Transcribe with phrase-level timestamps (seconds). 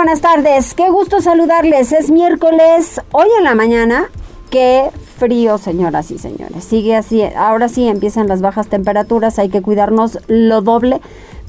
[0.00, 0.72] Buenas tardes.
[0.72, 1.92] Qué gusto saludarles.
[1.92, 4.06] Es miércoles, hoy en la mañana.
[4.50, 4.84] Qué
[5.18, 6.64] frío, señoras y señores.
[6.64, 7.20] Sigue así.
[7.36, 9.38] Ahora sí empiezan las bajas temperaturas.
[9.38, 11.02] Hay que cuidarnos lo doble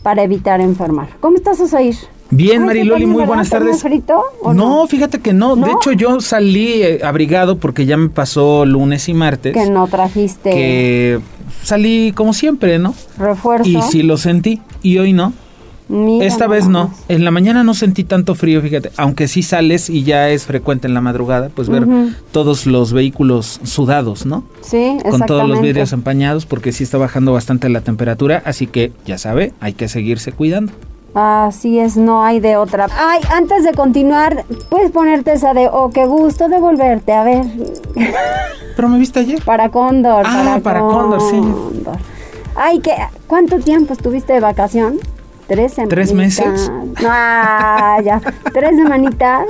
[0.03, 1.07] para evitar enfermar.
[1.21, 1.95] ¿Cómo estás, Osair?
[2.29, 3.81] Bien, Mariloli, muy buenas tardes.
[3.81, 4.21] frito?
[4.43, 5.55] No, no, fíjate que no.
[5.55, 9.53] De hecho, yo salí eh, abrigado porque ya me pasó lunes y martes.
[9.53, 10.49] Que no trajiste.
[10.49, 11.21] Que
[11.63, 12.95] salí como siempre, ¿no?
[13.17, 13.69] Refuerzo.
[13.69, 14.61] Y sí lo sentí.
[14.81, 15.31] Y hoy no.
[16.21, 16.93] Esta vez no.
[17.09, 18.91] En la mañana no sentí tanto frío, fíjate.
[18.97, 21.85] Aunque sí sales y ya es frecuente en la madrugada, pues ver
[22.31, 24.43] todos los vehículos sudados, ¿no?
[24.61, 28.41] Sí, Con todos los vidrios empañados, porque sí está bajando bastante la temperatura.
[28.45, 30.71] Así que, ya sabe, hay que seguirse cuidando.
[31.13, 32.87] Así es, no hay de otra.
[32.97, 37.45] Ay, antes de continuar, puedes ponerte esa de, oh, qué gusto de volverte a ver.
[38.75, 39.43] Pero me viste ayer.
[39.43, 40.23] Para Cóndor.
[40.25, 41.41] Ah, para, Cóndor, sí.
[42.55, 42.91] Ay, ¿qué,
[43.27, 44.99] ¿cuánto tiempo estuviste de vacación?
[45.51, 45.89] Tres semanitas.
[45.89, 46.71] ¿Tres meses?
[47.05, 48.21] Ah, ya.
[48.53, 49.45] Tres semanitas.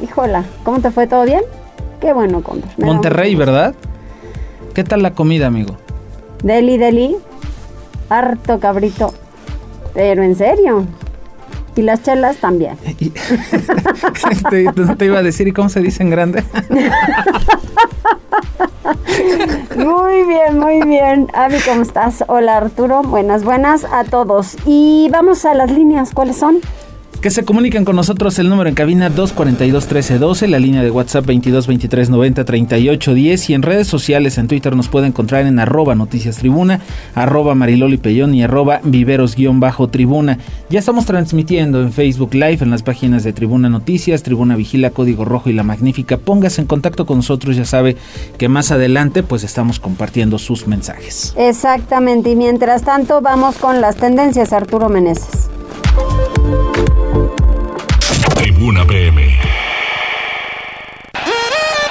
[0.00, 1.08] Híjola, ¿cómo te fue?
[1.08, 1.40] ¿Todo bien?
[2.00, 2.70] Qué bueno, Cóndor.
[2.78, 3.74] Monterrey, ¿verdad?
[4.72, 5.74] ¿Qué tal la comida, amigo?
[6.44, 7.16] Deli, deli.
[8.08, 9.12] Harto cabrito.
[9.94, 10.86] Pero en serio.
[11.74, 12.76] Y las chelas también.
[14.50, 16.44] te, te, iba a decir, ¿y cómo se dice en grande?
[19.76, 21.28] muy bien, muy bien.
[21.34, 22.24] Avi, ¿cómo estás?
[22.28, 24.56] Hola Arturo, buenas, buenas a todos.
[24.66, 26.60] Y vamos a las líneas, ¿cuáles son?
[27.20, 33.50] Que se comuniquen con nosotros el número en cabina 242-1312, la línea de WhatsApp 2223903810
[33.50, 36.80] y en redes sociales en Twitter nos puede encontrar en arroba noticias tribuna,
[37.14, 40.38] arroba mariloli pellón y arroba viveros-tribuna.
[40.70, 45.26] Ya estamos transmitiendo en Facebook Live en las páginas de Tribuna Noticias, Tribuna Vigila, Código
[45.26, 46.16] Rojo y La Magnífica.
[46.16, 47.98] Póngase en contacto con nosotros, ya sabe
[48.38, 51.34] que más adelante pues estamos compartiendo sus mensajes.
[51.36, 55.50] Exactamente, y mientras tanto vamos con las tendencias, Arturo Meneses.
[58.60, 59.22] Tribuna PM.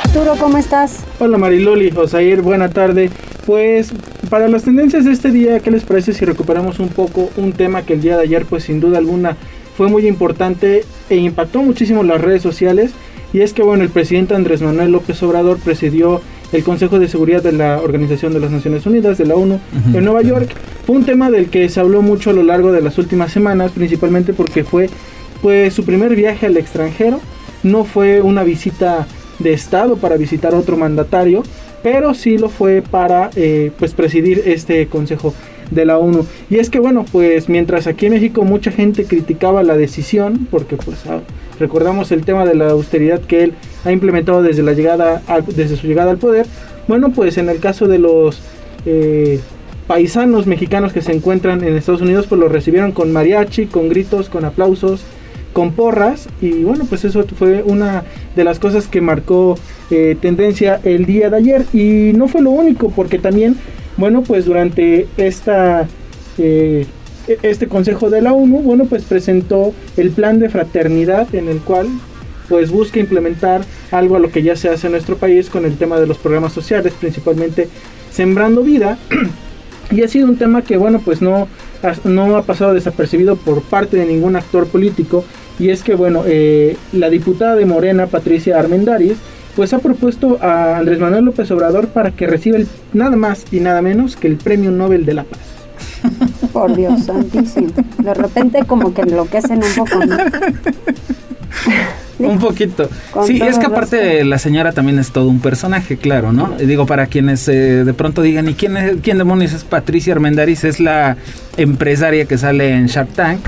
[0.04, 1.04] Arturo, ¿cómo estás?
[1.18, 3.10] Hola Mariloli, Josair, buena tarde.
[3.48, 3.92] Pues
[4.30, 7.82] para las tendencias de este día, ¿qué les parece si recuperamos un poco un tema
[7.82, 9.36] que el día de ayer, pues sin duda alguna,
[9.76, 12.92] fue muy importante e impactó muchísimo las redes sociales?
[13.34, 17.42] Y es que, bueno, el presidente Andrés Manuel López Obrador presidió el Consejo de Seguridad
[17.42, 19.60] de la Organización de las Naciones Unidas, de la ONU,
[19.92, 20.52] en Nueva York.
[20.86, 23.72] Fue un tema del que se habló mucho a lo largo de las últimas semanas,
[23.72, 24.88] principalmente porque fue
[25.42, 27.20] pues su primer viaje al extranjero.
[27.64, 29.08] No fue una visita
[29.40, 31.44] de Estado para visitar otro mandatario,
[31.84, 35.34] pero sí lo fue para eh, pues presidir este Consejo
[35.72, 36.26] de la ONU.
[36.50, 40.78] Y es que bueno, pues mientras aquí en México mucha gente criticaba la decisión, porque
[40.78, 41.22] pues ah,
[41.60, 43.54] recordamos el tema de la austeridad que él
[43.86, 46.48] ha implementado desde la llegada desde su llegada al poder,
[46.88, 48.42] bueno pues en el caso de los
[48.86, 49.40] eh,
[49.88, 54.30] paisanos mexicanos que se encuentran en Estados Unidos, pues lo recibieron con mariachi, con gritos,
[54.30, 55.04] con aplausos,
[55.54, 58.04] con porras y bueno pues eso fue una
[58.36, 59.58] de las cosas que marcó
[59.92, 61.66] eh, tendencia el día de ayer.
[61.74, 63.58] Y no fue lo único porque también
[63.98, 65.88] bueno pues durante esta
[66.38, 66.86] eh,
[67.44, 71.88] este consejo de la ONU bueno pues presentó el plan de fraternidad en el cual
[72.48, 73.62] pues busca implementar
[73.92, 76.18] algo a lo que ya se hace en nuestro país con el tema de los
[76.18, 77.70] programas sociales principalmente
[78.12, 78.98] sembrando vida.
[79.92, 81.48] Y ha sido un tema que bueno pues no
[82.04, 85.26] no ha pasado desapercibido por parte de ningún actor político
[85.60, 89.18] y es que bueno eh, la diputada de Morena Patricia Armendáriz
[89.56, 93.60] pues ha propuesto a Andrés Manuel López Obrador para que reciba el, nada más y
[93.60, 95.40] nada menos que el Premio Nobel de la Paz.
[96.54, 97.68] Por Dios santísimo.
[97.98, 100.00] De repente como que enloquecen un poco.
[102.20, 102.90] un poquito.
[103.26, 106.56] sí, es que aparte la señora también es todo un personaje, claro, ¿no?
[106.58, 110.64] Digo, para quienes eh, de pronto digan, ¿y quién, es, quién demonios es Patricia Armendariz?
[110.64, 111.18] Es la
[111.58, 113.42] empresaria que sale en Shark Tank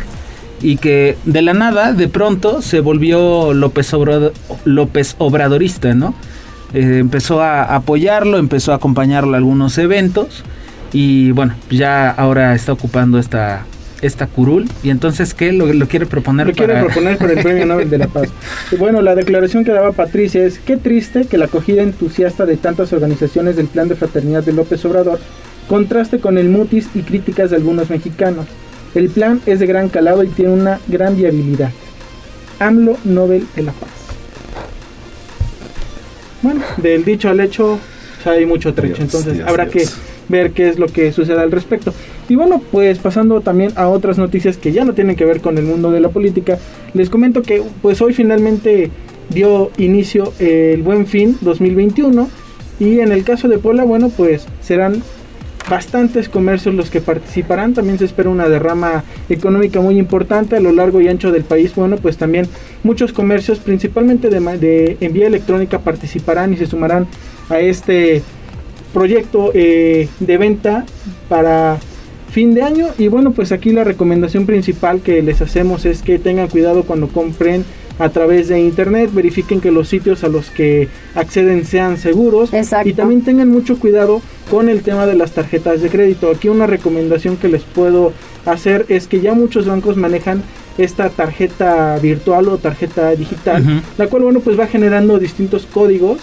[0.62, 3.92] y que de la nada, de pronto, se volvió López,
[4.66, 6.14] López Obradorista, ¿no?
[6.74, 10.44] Eh, empezó a apoyarlo, empezó a acompañarlo a algunos eventos
[10.94, 13.66] y bueno, ya ahora está ocupando esta
[14.02, 14.68] esta curul.
[14.84, 18.08] Y entonces qué lo, quiere proponer lo quiere proponer por el premio Nobel de la
[18.08, 18.30] Paz.
[18.80, 22.94] Bueno la declaración que daba Patricia es qué triste que la acogida entusiasta de tantas
[22.94, 25.20] organizaciones del plan de fraternidad de López Obrador
[25.68, 28.48] contraste con el mutis y críticas de algunos mexicanos
[28.96, 31.72] el plan es de gran calado y tiene una gran viabilidad
[32.60, 33.90] AMLO Nobel de la Paz.
[36.42, 37.80] Bueno, del dicho al hecho
[38.26, 39.86] hay mucho trecho, entonces habrá que
[40.30, 41.94] ver qué es lo que sucede al respecto.
[42.30, 45.58] Y bueno, pues pasando también a otras noticias que ya no tienen que ver con
[45.58, 46.58] el mundo de la política,
[46.94, 48.90] les comento que pues hoy finalmente
[49.30, 52.30] dio inicio el Buen Fin 2021
[52.80, 55.04] y en el caso de Puebla, bueno, pues serán
[55.70, 57.74] bastantes comercios los que participarán.
[57.74, 61.74] También se espera una derrama económica muy importante a lo largo y ancho del país.
[61.76, 62.48] Bueno, pues también
[62.84, 67.08] muchos comercios, principalmente de, de en vía electrónica, participarán y se sumarán
[67.50, 68.22] a este
[68.94, 70.86] proyecto eh, de venta
[71.30, 71.78] para
[72.30, 72.88] fin de año.
[72.98, 77.08] Y bueno, pues aquí la recomendación principal que les hacemos es que tengan cuidado cuando
[77.08, 77.66] compren
[78.02, 82.50] a través de internet, verifiquen que los sitios a los que acceden sean seguros
[82.84, 86.32] y también tengan mucho cuidado con el tema de las tarjetas de crédito.
[86.32, 88.12] Aquí una recomendación que les puedo
[88.48, 90.42] hacer es que ya muchos bancos manejan
[90.80, 96.18] esta tarjeta virtual o tarjeta digital, la cual bueno pues va generando distintos códigos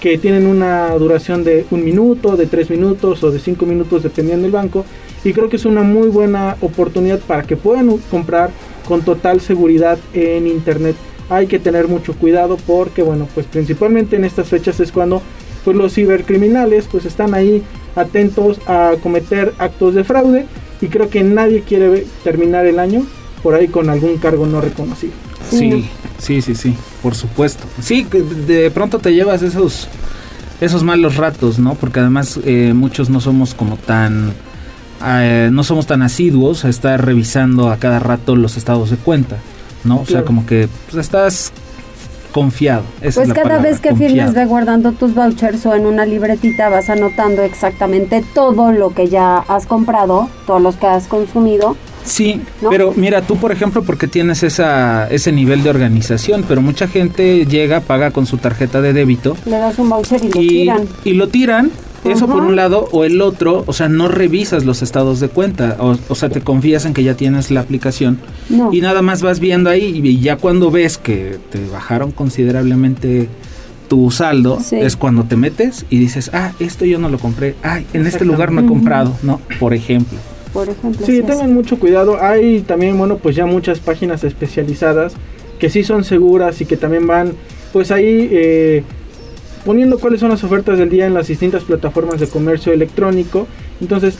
[0.00, 4.42] que tienen una duración de un minuto, de tres minutos o de cinco minutos dependiendo
[4.42, 4.84] del banco
[5.22, 8.50] y creo que es una muy buena oportunidad para que puedan comprar
[8.88, 10.96] con total seguridad en internet
[11.30, 15.22] hay que tener mucho cuidado porque bueno pues principalmente en estas fechas es cuando
[15.64, 17.62] pues los cibercriminales pues están ahí
[17.96, 20.46] atentos a cometer actos de fraude
[20.80, 23.06] y creo que nadie quiere terminar el año
[23.42, 25.12] por ahí con algún cargo no reconocido.
[25.50, 25.88] Sí,
[26.18, 27.64] sí, sí, sí, por supuesto.
[27.80, 28.06] Sí,
[28.46, 29.88] de pronto te llevas esos
[30.60, 31.74] esos malos ratos, ¿no?
[31.74, 34.34] Porque además eh, muchos no somos como tan
[35.04, 39.38] eh, no somos tan asiduos a estar revisando a cada rato los estados de cuenta.
[39.84, 40.00] ¿No?
[40.00, 41.52] O sea, como que pues, estás
[42.32, 42.84] confiado.
[43.00, 47.42] pues cada vez que firmes ve guardando tus vouchers o en una libretita vas anotando
[47.42, 51.76] exactamente todo lo que ya has comprado, todos los que has consumido.
[52.04, 52.40] Sí,
[52.70, 57.44] pero mira, tú por ejemplo, porque tienes esa, ese nivel de organización, pero mucha gente
[57.44, 59.36] llega, paga con su tarjeta de débito.
[59.44, 60.88] Le das un voucher y lo tiran.
[61.04, 61.70] Y lo tiran
[62.04, 65.76] eso por un lado, o el otro, o sea, no revisas los estados de cuenta,
[65.80, 68.18] o, sea, te confías en que ya tienes la aplicación
[68.72, 73.28] y nada más vas viendo ahí y ya cuando ves que te bajaron considerablemente
[73.88, 77.86] tu saldo, es cuando te metes y dices, ah, esto yo no lo compré, ay,
[77.92, 79.40] en este lugar no he comprado, ¿no?
[79.58, 80.18] Por ejemplo.
[80.52, 81.06] Por ejemplo.
[81.06, 82.20] Sí, tengan mucho cuidado.
[82.20, 85.12] Hay también, bueno, pues ya muchas páginas especializadas
[85.60, 87.34] que sí son seguras y que también van,
[87.72, 88.28] pues ahí...
[88.32, 88.84] Eh,
[89.64, 93.46] poniendo cuáles son las ofertas del día en las distintas plataformas de comercio electrónico.
[93.80, 94.16] Entonces,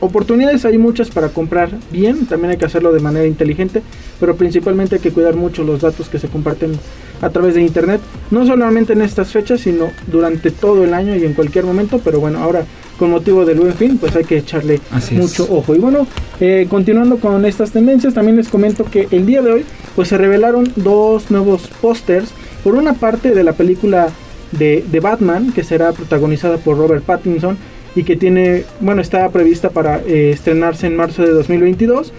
[0.00, 3.82] oportunidades hay muchas para comprar bien, también hay que hacerlo de manera inteligente,
[4.20, 6.72] pero principalmente hay que cuidar mucho los datos que se comparten
[7.20, 11.24] a través de internet, no solamente en estas fechas, sino durante todo el año y
[11.24, 12.64] en cualquier momento, pero bueno, ahora
[12.98, 14.80] con motivo del buen fin, pues hay que echarle
[15.12, 15.74] mucho ojo.
[15.74, 16.06] Y bueno,
[16.40, 19.64] eh, continuando con estas tendencias, también les comento que el día de hoy,
[19.94, 22.30] pues se revelaron dos nuevos pósters,
[22.64, 24.08] por una parte de la película
[24.52, 27.56] de, Batman, que será protagonizada por Robert Pattinson
[27.94, 32.12] y que tiene, bueno, está prevista para eh, estrenarse en marzo de 2022.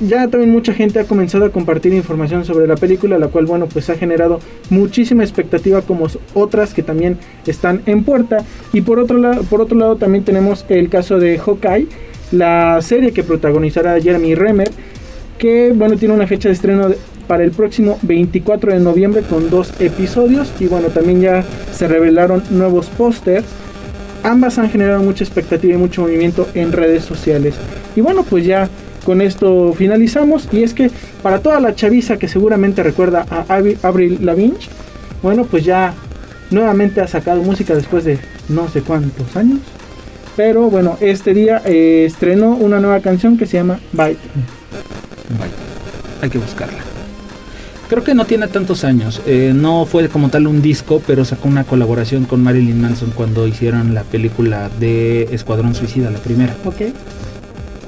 [0.00, 3.66] Ya también mucha gente ha comenzado a compartir información sobre la película, la cual, bueno,
[3.66, 4.40] pues ha generado
[4.70, 8.38] muchísima expectativa como otras que también están en puerta.
[8.72, 11.86] Y por otro, lado, por otro lado también tenemos el caso de Hawkeye,
[12.32, 14.70] la serie que protagonizará Jeremy Renner,
[15.36, 16.96] que, bueno, tiene una fecha de estreno de,
[17.30, 22.42] para el próximo 24 de noviembre con dos episodios y bueno también ya se revelaron
[22.50, 23.44] nuevos pósters
[24.24, 27.54] ambas han generado mucha expectativa y mucho movimiento en redes sociales
[27.94, 28.68] y bueno pues ya
[29.04, 30.90] con esto finalizamos y es que
[31.22, 33.44] para toda la chaviza que seguramente recuerda a
[33.86, 34.58] Avril Lavigne
[35.22, 35.94] bueno pues ya
[36.50, 39.60] nuevamente ha sacado música después de no sé cuántos años
[40.34, 44.16] pero bueno este día eh, estrenó una nueva canción que se llama Bye.
[45.38, 45.70] Bye.
[46.22, 46.89] Hay que buscarla.
[47.90, 49.20] Creo que no tiene tantos años.
[49.26, 53.48] Eh, no fue como tal un disco, pero sacó una colaboración con Marilyn Manson cuando
[53.48, 56.54] hicieron la película de Escuadrón Suicida, la primera.
[56.64, 56.82] Ok.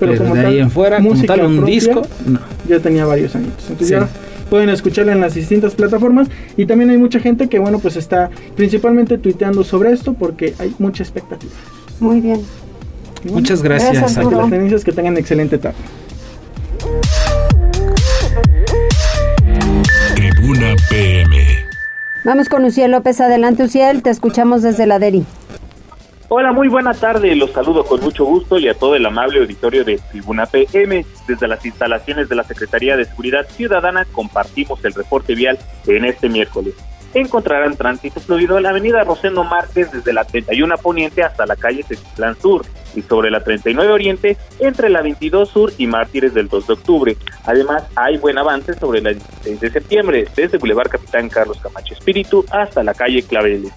[0.01, 2.41] Pero, de ahí en fuera, como tal un disco, no.
[2.69, 3.53] Ya tenía varios años.
[3.61, 4.09] Entonces ya
[4.51, 6.27] pueden escucharla en las distintas plataformas.
[6.57, 10.75] Y también hay mucha gente que, bueno, pues está principalmente tuiteando sobre esto porque hay
[10.81, 11.53] mucha expectativa.
[12.01, 12.41] Muy bien.
[13.31, 13.93] Muchas gracias.
[13.93, 15.77] gracias las tendencias que tengan excelente tarde.
[20.93, 21.39] PM.
[22.23, 23.19] Vamos con Uciel López.
[23.23, 24.03] Adelante, Uciel.
[24.03, 25.25] Te escuchamos desde la DERI.
[26.29, 27.35] Hola, muy buena tarde.
[27.35, 31.07] Los saludo con mucho gusto y a todo el amable auditorio de Tribuna PM.
[31.27, 36.29] Desde las instalaciones de la Secretaría de Seguridad Ciudadana compartimos el reporte vial en este
[36.29, 36.75] miércoles.
[37.15, 41.85] Encontrarán tránsito fluido en la avenida Rosendo Márquez desde la 31 Poniente hasta la calle
[41.85, 46.67] Textlán Sur y sobre la 39 Oriente entre la 22 Sur y Mártires del 2
[46.67, 47.17] de octubre.
[47.45, 52.45] Además, hay buen avance sobre la 16 de septiembre, desde Boulevard Capitán Carlos Camacho Espíritu
[52.51, 53.73] hasta la calle Claveles.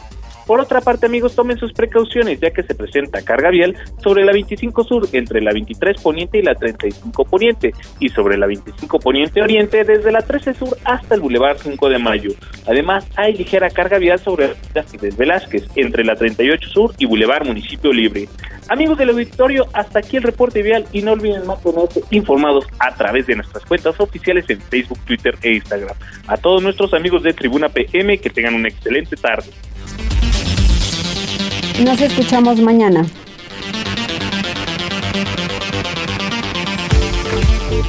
[0.46, 4.32] Por otra parte, amigos, tomen sus precauciones ya que se presenta carga vial sobre la
[4.32, 9.42] 25 Sur entre la 23 Poniente y la 35 Poniente y sobre la 25 Poniente
[9.42, 12.32] Oriente desde la 13 Sur hasta el Boulevard 5 de Mayo.
[12.68, 17.46] Además, hay ligera carga vial sobre la Fidel Velázquez entre la 38 Sur y Boulevard
[17.46, 18.28] Municipio Libre.
[18.68, 23.28] Amigos del auditorio, hasta aquí el reporte vial y no olviden mantenerse informados a través
[23.28, 25.96] de nuestras cuentas oficiales en Facebook, Twitter e Instagram.
[26.28, 29.52] A todos nuestros amigos de Tribuna PM que tengan una excelente tarde.
[31.84, 33.04] Nos escuchamos mañana.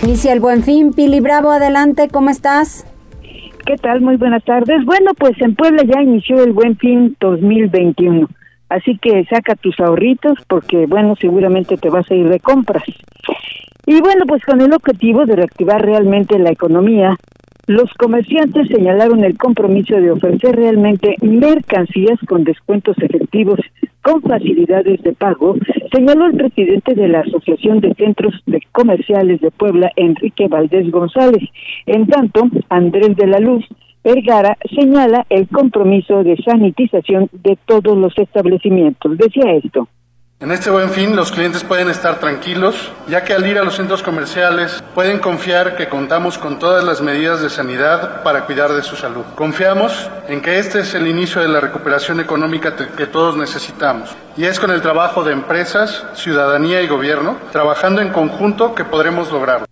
[0.03, 0.93] Inicia el buen fin.
[0.93, 2.85] Pili Bravo, adelante, ¿cómo estás?
[3.65, 4.01] ¿Qué tal?
[4.01, 4.85] Muy buenas tardes.
[4.85, 8.29] Bueno, pues en Puebla ya inició el buen fin 2021.
[8.69, 12.83] Así que saca tus ahorritos porque, bueno, seguramente te vas a ir de compras.
[13.87, 17.17] Y bueno, pues con el objetivo de reactivar realmente la economía,
[17.67, 23.59] los comerciantes señalaron el compromiso de ofrecer realmente mercancías con descuentos efectivos
[24.03, 25.57] con facilidades de pago,
[25.93, 31.43] señaló el presidente de la Asociación de Centros de Comerciales de Puebla, Enrique Valdés González.
[31.87, 33.65] En tanto, Andrés de la Luz
[34.05, 39.19] Vergara señala el compromiso de sanitización de todos los establecimientos.
[39.19, 39.89] Decía esto.
[40.39, 43.77] En este buen fin los clientes pueden estar tranquilos, ya que al ir a los
[43.77, 48.83] centros comerciales pueden confiar que contamos con todas las medidas de sanidad para cuidar de
[48.83, 49.25] su salud.
[49.35, 54.15] Confiamos en que este es el inicio de la recuperación económica que todos necesitamos.
[54.37, 59.33] Y es con el trabajo de empresas, ciudadanía y gobierno, trabajando en conjunto, que podremos
[59.33, 59.67] lograrlo.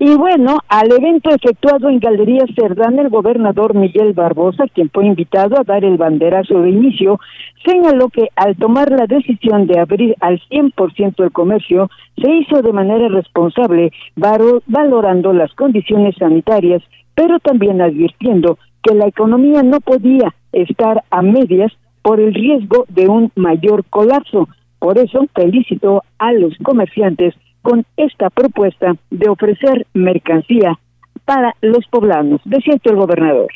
[0.00, 5.58] Y bueno, al evento efectuado en Galería Cerdán, el gobernador Miguel Barbosa, quien fue invitado
[5.58, 7.18] a dar el banderazo de inicio,
[7.66, 12.72] señaló que al tomar la decisión de abrir al 100% el comercio, se hizo de
[12.72, 16.80] manera responsable, valorando las condiciones sanitarias,
[17.16, 23.08] pero también advirtiendo que la economía no podía estar a medias por el riesgo de
[23.08, 24.48] un mayor colapso.
[24.78, 27.34] Por eso felicitó a los comerciantes
[27.68, 30.78] con esta propuesta de ofrecer mercancía
[31.26, 33.48] para los poblanos, decía el gobernador.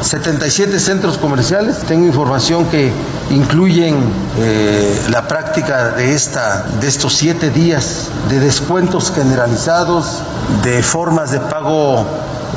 [0.00, 1.84] 77 centros comerciales.
[1.86, 2.90] Tengo información que
[3.30, 3.96] incluyen
[4.38, 10.22] eh, la práctica de, esta, de estos siete días de descuentos generalizados,
[10.64, 12.06] de formas de pago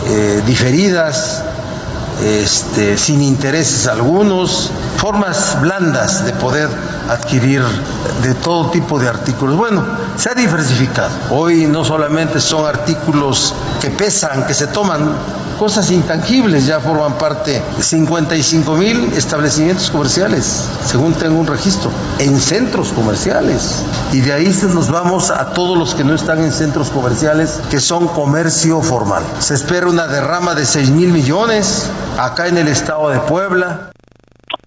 [0.08, 1.44] eh, diferidas,
[2.24, 6.70] este, sin intereses algunos, formas blandas de poder
[7.10, 7.64] adquirir
[8.22, 9.58] de todo tipo de artículos.
[9.58, 9.84] Bueno,
[10.16, 11.12] se ha diversificado.
[11.32, 15.16] Hoy no solamente son artículos que pesan, que se toman,
[15.62, 22.40] cosas intangibles ya forman parte de 55 mil establecimientos comerciales, según tengo un registro, en
[22.40, 23.84] centros comerciales.
[24.12, 27.80] Y de ahí nos vamos a todos los que no están en centros comerciales, que
[27.80, 29.24] son comercio formal.
[29.38, 31.86] Se espera una derrama de 6 mil millones
[32.20, 33.92] acá en el estado de Puebla.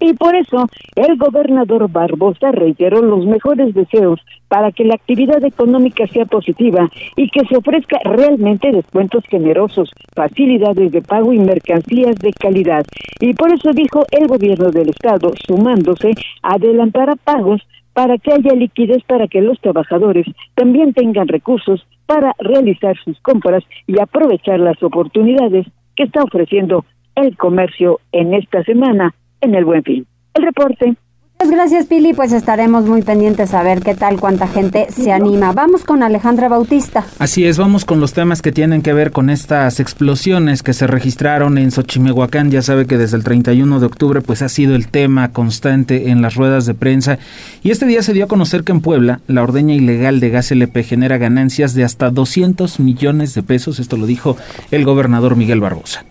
[0.01, 6.07] Y por eso el gobernador Barbosa reiteró los mejores deseos para que la actividad económica
[6.09, 12.33] sea positiva y que se ofrezca realmente descuentos generosos, facilidades de pago y mercancías de
[12.33, 12.85] calidad.
[13.21, 18.33] Y por eso dijo el gobierno del estado, sumándose, a adelantar a pagos para que
[18.33, 24.59] haya liquidez para que los trabajadores también tengan recursos para realizar sus compras y aprovechar
[24.61, 26.85] las oportunidades que está ofreciendo
[27.17, 30.07] el comercio en esta semana en el Buen Fin.
[30.35, 30.97] El reporte.
[31.39, 32.15] Muchas gracias, Pili.
[32.15, 35.53] Pues estaremos muy pendientes a ver qué tal, cuánta gente se anima.
[35.53, 37.05] Vamos con Alejandra Bautista.
[37.19, 40.87] Así es, vamos con los temas que tienen que ver con estas explosiones que se
[40.87, 42.51] registraron en Xochimehuacán.
[42.51, 46.23] Ya sabe que desde el 31 de octubre pues ha sido el tema constante en
[46.23, 47.19] las ruedas de prensa.
[47.63, 50.51] Y este día se dio a conocer que en Puebla la ordeña ilegal de gas
[50.51, 53.81] LP genera ganancias de hasta 200 millones de pesos.
[53.81, 54.37] Esto lo dijo
[54.71, 56.07] el gobernador Miguel Barbosa.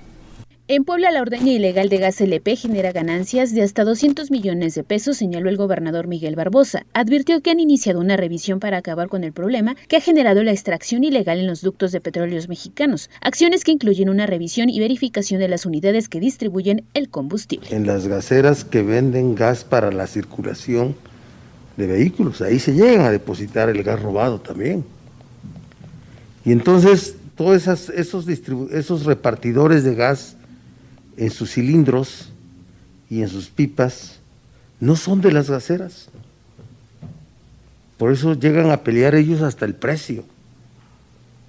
[0.70, 4.86] En Puebla, la ordeña ilegal de gas LP genera ganancias de hasta 200 millones de
[4.86, 6.86] pesos, señaló el gobernador Miguel Barbosa.
[6.94, 10.54] Advirtió que han iniciado una revisión para acabar con el problema que ha generado la
[10.54, 13.10] extracción ilegal en los ductos de petróleos mexicanos.
[13.20, 17.68] Acciones que incluyen una revisión y verificación de las unidades que distribuyen el combustible.
[17.70, 20.96] En las gaseras que venden gas para la circulación
[21.76, 24.86] de vehículos, ahí se llegan a depositar el gas robado también.
[26.46, 30.38] Y entonces, todos esos, esos repartidores de gas
[31.18, 32.30] en sus cilindros
[33.10, 34.20] y en sus pipas
[34.80, 36.10] no son de las gaseras.
[37.98, 40.26] Por eso llegan a pelear ellos hasta el precio.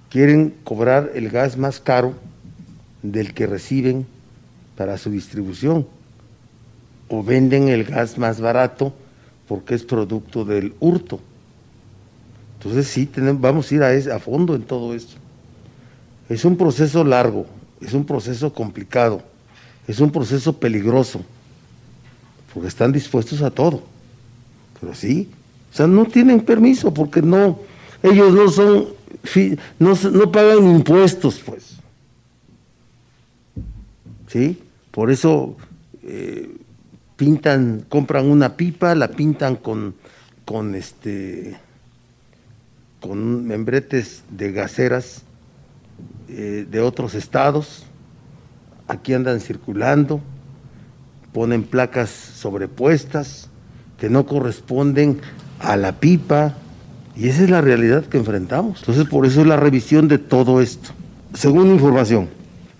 [0.09, 2.13] Quieren cobrar el gas más caro
[3.01, 4.05] del que reciben
[4.77, 5.87] para su distribución.
[7.09, 8.93] O venden el gas más barato
[9.47, 11.19] porque es producto del hurto.
[12.57, 15.15] Entonces sí, tenemos, vamos a ir a, a fondo en todo esto.
[16.29, 17.45] Es un proceso largo,
[17.81, 19.21] es un proceso complicado,
[19.87, 21.21] es un proceso peligroso,
[22.53, 23.83] porque están dispuestos a todo.
[24.79, 25.29] Pero sí,
[25.71, 27.59] o sea, no tienen permiso porque no,
[28.01, 28.87] ellos no son,
[29.79, 31.75] no, no pagan impuestos, pues.
[34.27, 34.61] ¿Sí?
[34.91, 35.55] Por eso
[36.03, 36.49] eh,
[37.15, 39.95] pintan, compran una pipa, la pintan con,
[40.45, 41.57] con este,
[43.01, 45.23] con membretes de gaseras
[46.27, 47.85] eh, de otros estados,
[48.87, 50.21] aquí andan circulando,
[51.33, 53.49] ponen placas sobrepuestas
[53.97, 55.21] que no corresponden
[55.59, 56.55] a la pipa,
[57.15, 58.79] y esa es la realidad que enfrentamos.
[58.79, 60.89] Entonces, por eso es la revisión de todo esto.
[61.33, 62.29] Según información,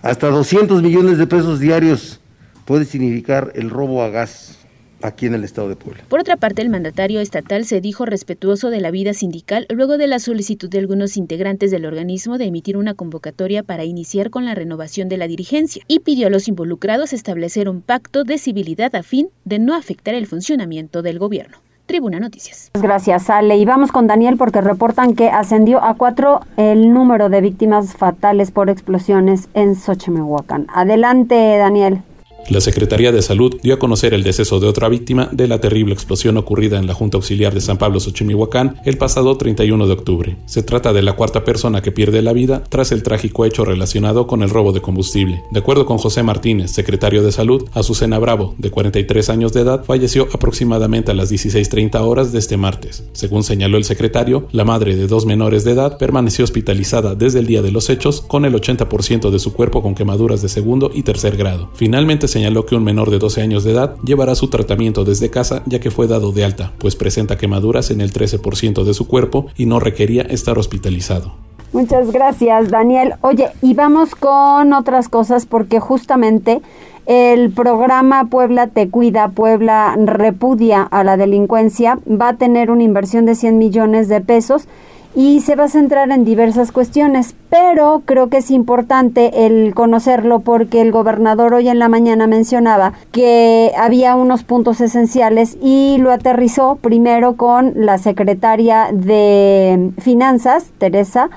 [0.02, 2.20] hasta 200 millones de pesos diarios
[2.64, 4.58] puede significar el robo a gas
[5.02, 6.04] aquí en el estado de Puebla.
[6.08, 10.06] Por otra parte, el mandatario estatal se dijo respetuoso de la vida sindical luego de
[10.06, 14.54] la solicitud de algunos integrantes del organismo de emitir una convocatoria para iniciar con la
[14.54, 19.02] renovación de la dirigencia y pidió a los involucrados establecer un pacto de civilidad a
[19.02, 21.58] fin de no afectar el funcionamiento del gobierno.
[21.86, 22.70] Tribuna Noticias.
[22.74, 23.56] Gracias, Ale.
[23.56, 28.50] Y vamos con Daniel porque reportan que ascendió a cuatro el número de víctimas fatales
[28.50, 30.66] por explosiones en Xochimehuacán.
[30.74, 32.02] Adelante, Daniel.
[32.48, 35.92] La Secretaría de Salud dio a conocer el deceso de otra víctima de la terrible
[35.92, 40.36] explosión ocurrida en la Junta Auxiliar de San Pablo Xochimihuacán el pasado 31 de octubre.
[40.46, 44.28] Se trata de la cuarta persona que pierde la vida tras el trágico hecho relacionado
[44.28, 45.42] con el robo de combustible.
[45.50, 49.84] De acuerdo con José Martínez, secretario de Salud, Azucena Bravo, de 43 años de edad,
[49.84, 53.02] falleció aproximadamente a las 16.30 horas de este martes.
[53.12, 57.48] Según señaló el secretario, la madre de dos menores de edad permaneció hospitalizada desde el
[57.48, 61.02] día de los hechos con el 80% de su cuerpo con quemaduras de segundo y
[61.02, 61.70] tercer grado.
[61.74, 65.62] Finalmente señaló que un menor de 12 años de edad llevará su tratamiento desde casa
[65.64, 69.46] ya que fue dado de alta, pues presenta quemaduras en el 13% de su cuerpo
[69.56, 71.32] y no requería estar hospitalizado.
[71.72, 73.14] Muchas gracias, Daniel.
[73.22, 76.60] Oye, y vamos con otras cosas porque justamente
[77.06, 83.24] el programa Puebla Te Cuida, Puebla Repudia a la Delincuencia va a tener una inversión
[83.24, 84.68] de 100 millones de pesos
[85.16, 90.40] y se va a centrar en diversas cuestiones, pero creo que es importante el conocerlo
[90.40, 96.12] porque el gobernador hoy en la mañana mencionaba que había unos puntos esenciales y lo
[96.12, 101.30] aterrizó primero con la secretaria de Finanzas, Teresa,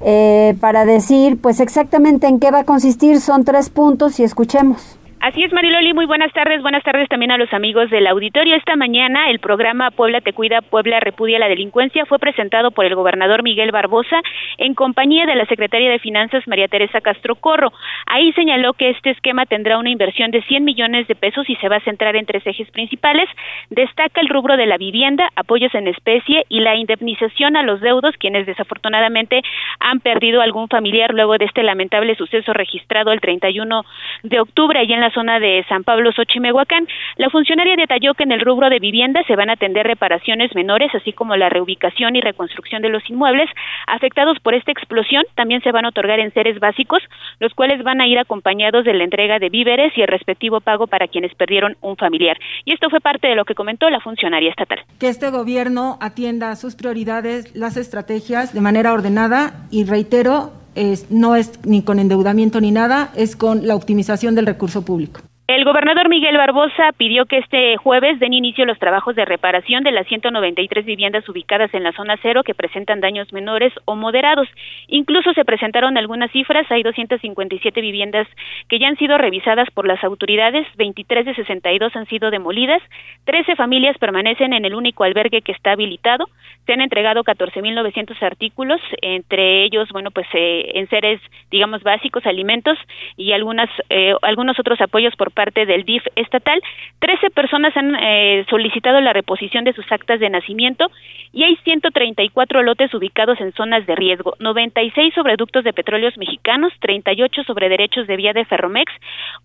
[0.00, 3.20] eh, para decir pues exactamente en qué va a consistir.
[3.20, 4.98] Son tres puntos y escuchemos.
[5.22, 6.62] Así es, Mariloli, muy buenas tardes.
[6.62, 8.56] Buenas tardes también a los amigos del auditorio.
[8.56, 12.96] Esta mañana el programa Puebla te cuida, Puebla repudia la delincuencia fue presentado por el
[12.96, 14.20] gobernador Miguel Barbosa
[14.58, 17.72] en compañía de la secretaria de Finanzas María Teresa Castro Corro.
[18.06, 21.68] Ahí señaló que este esquema tendrá una inversión de 100 millones de pesos y se
[21.68, 23.28] va a centrar en tres ejes principales.
[23.70, 28.16] Destaca el rubro de la vivienda, apoyos en especie y la indemnización a los deudos,
[28.18, 29.40] quienes desafortunadamente
[29.78, 33.84] han perdido algún familiar luego de este lamentable suceso registrado el 31
[34.24, 36.86] de octubre allá en la zona de San Pablo Xochimehuacán.
[37.16, 40.94] La funcionaria detalló que en el rubro de vivienda se van a atender reparaciones menores,
[40.94, 43.48] así como la reubicación y reconstrucción de los inmuebles
[43.86, 45.24] afectados por esta explosión.
[45.34, 47.02] También se van a otorgar enseres básicos,
[47.40, 50.86] los cuales van a ir acompañados de la entrega de víveres y el respectivo pago
[50.86, 52.38] para quienes perdieron un familiar.
[52.64, 54.80] Y esto fue parte de lo que comentó la funcionaria estatal.
[54.98, 60.61] Que este gobierno atienda sus prioridades, las estrategias de manera ordenada y reitero,
[61.10, 65.20] no es ni con endeudamiento ni nada, es con la optimización del recurso público.
[65.48, 69.90] El gobernador Miguel Barbosa pidió que este jueves den inicio los trabajos de reparación de
[69.90, 74.46] las 193 viviendas ubicadas en la zona cero que presentan daños menores o moderados.
[74.86, 78.28] Incluso se presentaron algunas cifras, hay 257 viviendas
[78.68, 82.80] que ya han sido revisadas por las autoridades, 23 de 62 han sido demolidas,
[83.24, 86.28] 13 familias permanecen en el único albergue que está habilitado,
[86.66, 92.78] se han entregado 14.900 artículos, entre ellos, bueno, pues eh, en seres, digamos, básicos, alimentos
[93.16, 96.60] y algunas, eh, algunos otros apoyos por parte del DIF estatal.
[96.98, 100.90] Trece personas han eh, solicitado la reposición de sus actas de nacimiento
[101.32, 106.72] y hay 134 lotes ubicados en zonas de riesgo, 96 sobre ductos de petróleos mexicanos,
[106.80, 108.92] 38 sobre derechos de vía de Ferromex,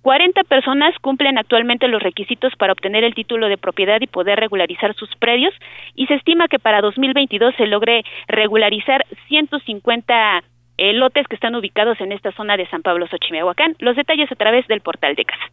[0.01, 4.93] 40 personas cumplen actualmente los requisitos para obtener el título de propiedad y poder regularizar
[4.95, 5.53] sus predios
[5.95, 10.43] y se estima que para 2022 se logre regularizar 150
[10.77, 13.75] eh, lotes que están ubicados en esta zona de San Pablo Xochimehuacán.
[13.79, 15.51] Los detalles a través del portal de casa.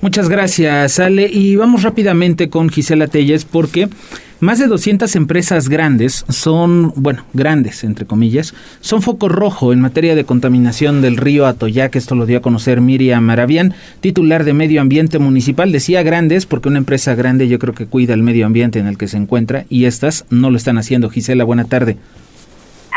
[0.00, 1.28] Muchas gracias, Ale.
[1.30, 3.88] Y vamos rápidamente con Gisela Telles porque
[4.38, 10.14] Más de 200 empresas grandes son, bueno, grandes, entre comillas, son foco rojo en materia
[10.14, 11.96] de contaminación del río Atoyac.
[11.96, 15.72] Esto lo dio a conocer Miriam Maravián, titular de Medio Ambiente Municipal.
[15.72, 18.98] Decía grandes porque una empresa grande yo creo que cuida el medio ambiente en el
[18.98, 21.08] que se encuentra y estas no lo están haciendo.
[21.08, 21.96] Gisela, buena tarde.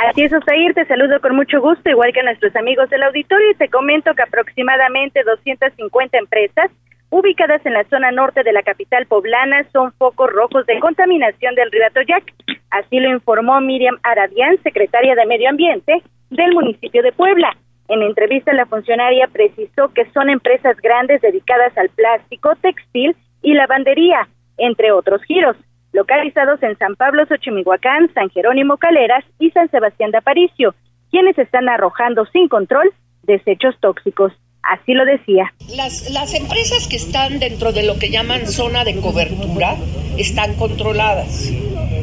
[0.10, 3.52] Así es, Osair, te saludo con mucho gusto, igual que a nuestros amigos del auditorio,
[3.52, 6.70] y te comento que aproximadamente 250 empresas
[7.10, 11.72] ubicadas en la zona norte de la capital poblana son focos rojos de contaminación del
[11.72, 12.24] río Atoyac.
[12.72, 17.56] Así lo informó Miriam Aradián, secretaria de Medio Ambiente del municipio de Puebla.
[17.88, 24.28] En entrevista, la funcionaria precisó que son empresas grandes dedicadas al plástico, textil y lavandería,
[24.58, 25.56] entre otros giros
[25.94, 30.76] localizados en San Pablo Xochimihuacán, San Jerónimo Caleras y San Sebastián de Aparicio,
[31.12, 32.92] quienes están arrojando sin control
[33.24, 34.34] desechos tóxicos.
[34.62, 35.54] Así lo decía.
[35.76, 39.78] Las, las empresas que están dentro de lo que llaman zona de cobertura
[40.18, 41.50] están controladas.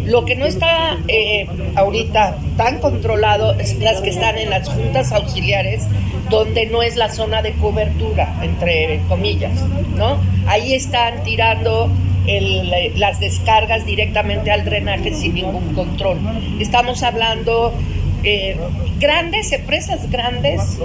[0.06, 5.12] Lo que no está eh, ahorita tan controlado es las que están en las juntas
[5.12, 5.86] auxiliares,
[6.30, 9.52] donde no es la zona de cobertura, entre comillas,
[9.96, 10.18] ¿no?
[10.46, 11.90] Ahí están tirando
[12.96, 16.18] las descargas directamente al drenaje sin ningún control.
[16.58, 17.72] Estamos hablando
[18.98, 20.80] grandes, empresas grandes,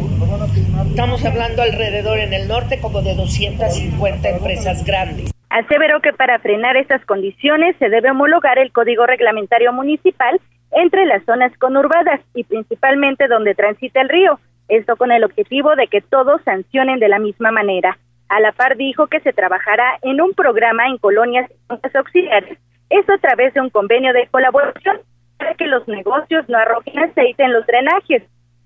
[0.89, 5.31] estamos hablando alrededor en el norte como de 250 empresas grandes.
[5.49, 10.39] Aseveró que para frenar estas condiciones se debe homologar el Código Reglamentario Municipal
[10.71, 15.87] entre las zonas conurbadas y principalmente donde transita el río, esto con el objetivo de
[15.87, 17.97] que todos sancionen de la misma manera.
[18.29, 21.51] A la par dijo que se trabajará en un programa en colonias
[21.93, 22.57] auxiliares,
[22.89, 25.01] esto a través de un convenio de colaboración
[25.41, 28.21] para que los negocios no arrojen aceite en los drenajes.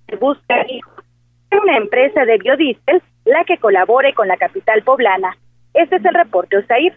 [0.08, 0.56] Se busca,
[1.64, 5.38] una empresa de biodiesel la que colabore con la capital poblana.
[5.74, 6.94] Este es el reporte, Osair.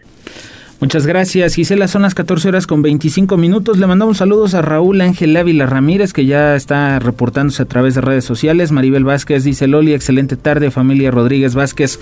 [0.81, 1.89] Muchas gracias, Gisela.
[1.89, 3.79] Son las 14 horas con 25 minutos.
[3.79, 8.01] Le mandamos saludos a Raúl Ángel Ávila Ramírez, que ya está reportándose a través de
[8.01, 8.71] redes sociales.
[8.71, 10.71] Maribel Vázquez dice: Loli, excelente tarde.
[10.71, 11.99] Familia Rodríguez Vázquez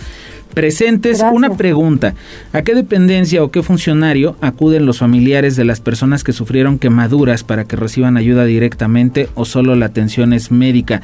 [0.54, 1.26] presentes.
[1.34, 2.14] Una pregunta:
[2.54, 7.44] ¿a qué dependencia o qué funcionario acuden los familiares de las personas que sufrieron quemaduras
[7.44, 11.02] para que reciban ayuda directamente o solo la atención es médica?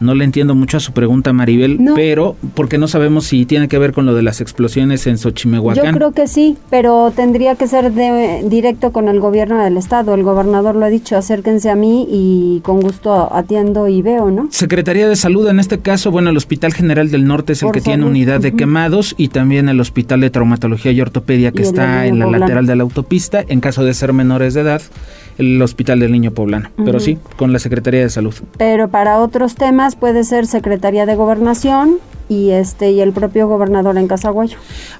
[0.00, 3.78] No le entiendo mucho a su pregunta, Maribel, pero porque no sabemos si tiene que
[3.78, 5.84] ver con lo de las explosiones en Xochimehuacán.
[5.84, 10.14] Yo creo que sí, pero tendría que ser de, directo con el gobierno del estado.
[10.14, 14.48] El gobernador lo ha dicho, acérquense a mí y con gusto atiendo y veo, ¿no?
[14.50, 17.80] Secretaría de Salud, en este caso, bueno, el Hospital General del Norte es el que
[17.80, 22.18] tiene unidad de quemados y también el Hospital de Traumatología y Ortopedia que está en
[22.18, 24.82] la lateral de la autopista, en caso de ser menores de edad
[25.38, 28.34] el Hospital del Niño Poblano, pero sí, con la Secretaría de Salud.
[28.58, 31.98] Pero para otros temas puede ser Secretaría de Gobernación
[32.28, 34.58] y este y el propio gobernador en Casaguayo.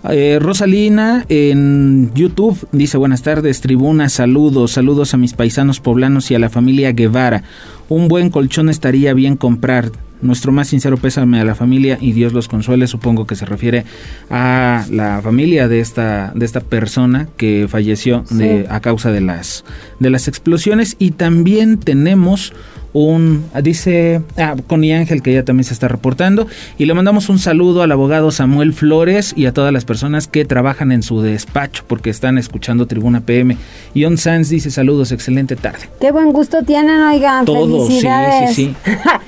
[0.08, 6.34] Eh, Rosalina en YouTube dice buenas tardes, tribuna, saludos, saludos a mis paisanos poblanos y
[6.34, 7.42] a la familia Guevara.
[7.88, 9.90] Un buen colchón estaría bien comprar.
[10.20, 12.86] Nuestro más sincero pésame a la familia y Dios los consuele.
[12.86, 13.84] Supongo que se refiere
[14.30, 19.64] a la familia de esta, de esta persona que falleció de, a causa de las,
[20.00, 20.96] de las explosiones.
[20.98, 22.52] Y también tenemos
[22.92, 26.46] un, dice, ah, Connie Ángel, que ya también se está reportando,
[26.78, 30.44] y le mandamos un saludo al abogado Samuel Flores y a todas las personas que
[30.44, 33.56] trabajan en su despacho porque están escuchando Tribuna PM.
[33.94, 35.88] Y On Sanz dice saludos, excelente tarde.
[36.00, 38.74] Qué buen gusto tienen, oigan, Todos, sí, sí, sí.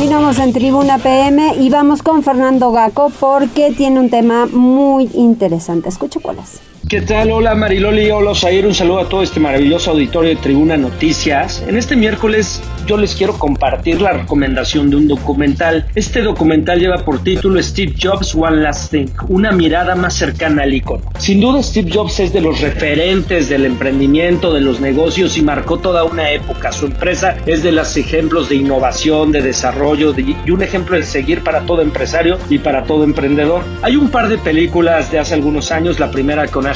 [0.00, 5.90] Continuamos en Tribuna PM y vamos con Fernando Gaco porque tiene un tema muy interesante.
[5.90, 6.69] Escucha cuál es.
[6.90, 7.30] ¿Qué tal?
[7.30, 11.62] Hola Mariloli, hola Osair, un saludo a todo este maravilloso auditorio de Tribuna Noticias.
[11.68, 15.86] En este miércoles yo les quiero compartir la recomendación de un documental.
[15.94, 20.74] Este documental lleva por título Steve Jobs One Last Thing, una mirada más cercana al
[20.74, 21.04] icono.
[21.16, 25.78] Sin duda Steve Jobs es de los referentes del emprendimiento, de los negocios y marcó
[25.78, 26.72] toda una época.
[26.72, 31.44] Su empresa es de los ejemplos de innovación, de desarrollo y un ejemplo de seguir
[31.44, 33.62] para todo empresario y para todo emprendedor.
[33.82, 36.66] Hay un par de películas de hace algunos años, la primera con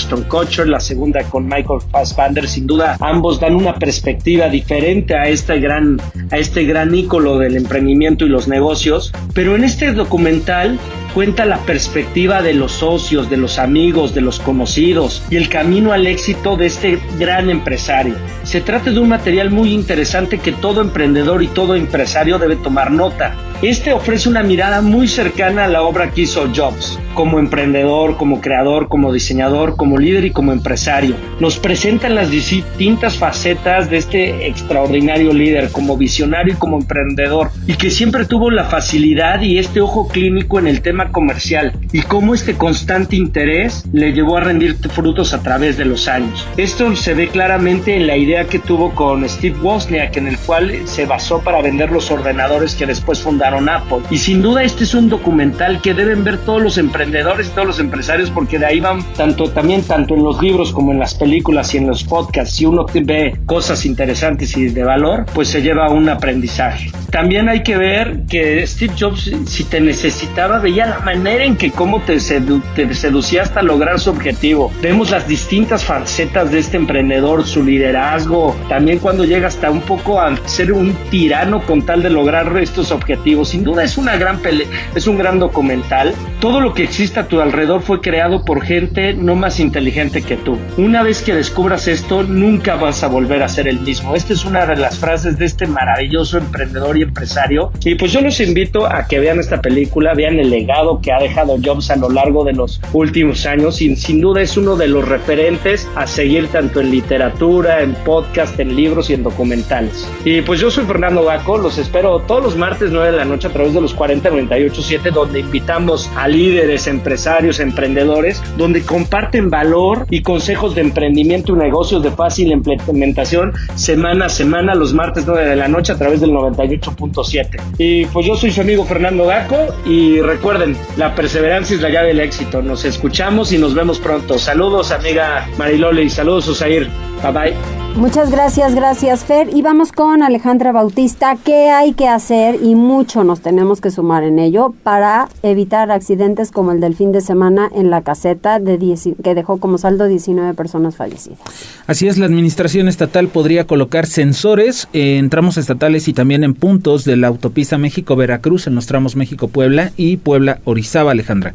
[0.66, 6.00] La segunda con Michael Fassbender, sin duda ambos dan una perspectiva diferente a este gran,
[6.30, 10.78] a este gran ícono del emprendimiento y los negocios, pero en este documental
[11.14, 15.92] cuenta la perspectiva de los socios, de los amigos, de los conocidos y el camino
[15.92, 18.16] al éxito de este gran empresario.
[18.42, 22.90] Se trata de un material muy interesante que todo emprendedor y todo empresario debe tomar
[22.90, 23.34] nota.
[23.62, 28.40] Este ofrece una mirada muy cercana a la obra que hizo Jobs, como emprendedor, como
[28.42, 31.14] creador, como diseñador, como líder y como empresario.
[31.40, 37.74] Nos presentan las distintas facetas de este extraordinario líder, como visionario y como emprendedor, y
[37.74, 42.34] que siempre tuvo la facilidad y este ojo clínico en el tema comercial, y cómo
[42.34, 46.46] este constante interés le llevó a rendir frutos a través de los años.
[46.56, 50.72] Esto se ve claramente en la idea que tuvo con Steve Wozniak, en el cual
[50.86, 53.98] se basó para vender los ordenadores que después fundaron Apple.
[54.10, 57.66] Y sin duda este es un documental que deben ver todos los emprendedores y todos
[57.66, 61.14] los empresarios porque de ahí van tanto también tanto en los libros como en las
[61.14, 62.56] películas y en los podcasts.
[62.56, 66.90] Si uno ve cosas interesantes y de valor, pues se lleva un aprendizaje.
[67.10, 71.70] También hay que ver que Steve Jobs, si te necesitaba, veía la manera en que
[71.70, 74.72] cómo te, te seducía hasta lograr su objetivo.
[74.82, 80.20] Vemos las distintas facetas de este emprendedor, su liderazgo, también cuando llega hasta un poco
[80.20, 83.50] a ser un tirano con tal de lograr estos objetivos.
[83.50, 86.14] Sin duda es una gran pele es un gran documental.
[86.40, 90.36] Todo lo que existe a tu alrededor fue creado por gente no más inteligente que
[90.36, 90.58] tú.
[90.76, 94.14] Una vez que descubras esto, nunca vas a volver a ser el mismo.
[94.14, 97.72] Esta es una de las frases de este maravilloso emprendedor y empresario.
[97.84, 101.18] Y pues yo los invito a que vean esta película, vean el legado que ha
[101.18, 104.88] dejado Jobs a lo largo de los últimos años y sin duda es uno de
[104.88, 110.08] los referentes a seguir tanto en literatura, en podcast, en libros y en documentales.
[110.24, 113.48] Y pues yo soy Fernando Gaco, los espero todos los martes 9 de la noche
[113.48, 120.22] a través de los 4098.7 donde invitamos a líderes, empresarios, emprendedores, donde comparten valor y
[120.22, 125.56] consejos de emprendimiento y negocios de fácil implementación semana a semana los martes 9 de
[125.56, 127.60] la noche a través del 98.7.
[127.78, 132.08] Y pues yo soy su amigo Fernando Gaco y recuerden, la perseverancia es la llave
[132.08, 132.62] del éxito.
[132.62, 134.38] Nos escuchamos y nos vemos pronto.
[134.38, 136.88] Saludos amiga Marilole y saludos Osair.
[137.22, 137.83] Bye bye.
[137.96, 139.50] Muchas gracias, gracias Fer.
[139.54, 141.36] Y vamos con Alejandra Bautista.
[141.36, 142.58] ¿Qué hay que hacer?
[142.60, 147.12] Y mucho nos tenemos que sumar en ello para evitar accidentes como el del fin
[147.12, 148.78] de semana en la caseta de
[149.22, 151.38] que dejó como saldo 19 personas fallecidas.
[151.86, 157.04] Así es, la administración estatal podría colocar sensores en tramos estatales y también en puntos
[157.04, 161.54] de la autopista México-Veracruz, en los tramos México-Puebla y Puebla-Orizaba, Alejandra.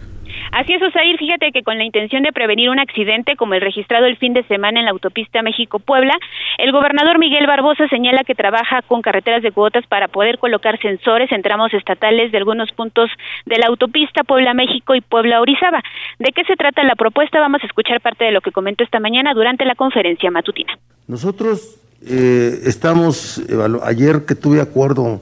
[0.52, 4.06] Así es, Osair, fíjate que con la intención de prevenir un accidente como el registrado
[4.06, 6.14] el fin de semana en la autopista México-Puebla,
[6.58, 11.32] el gobernador Miguel Barbosa señala que trabaja con carreteras de cuotas para poder colocar sensores
[11.32, 13.10] en tramos estatales de algunos puntos
[13.46, 15.84] de la autopista Puebla-México y Puebla-Orizaba.
[16.18, 17.40] ¿De qué se trata la propuesta?
[17.40, 20.78] Vamos a escuchar parte de lo que comentó esta mañana durante la conferencia matutina.
[21.08, 23.42] Nosotros eh, estamos,
[23.84, 25.22] ayer que tuve acuerdo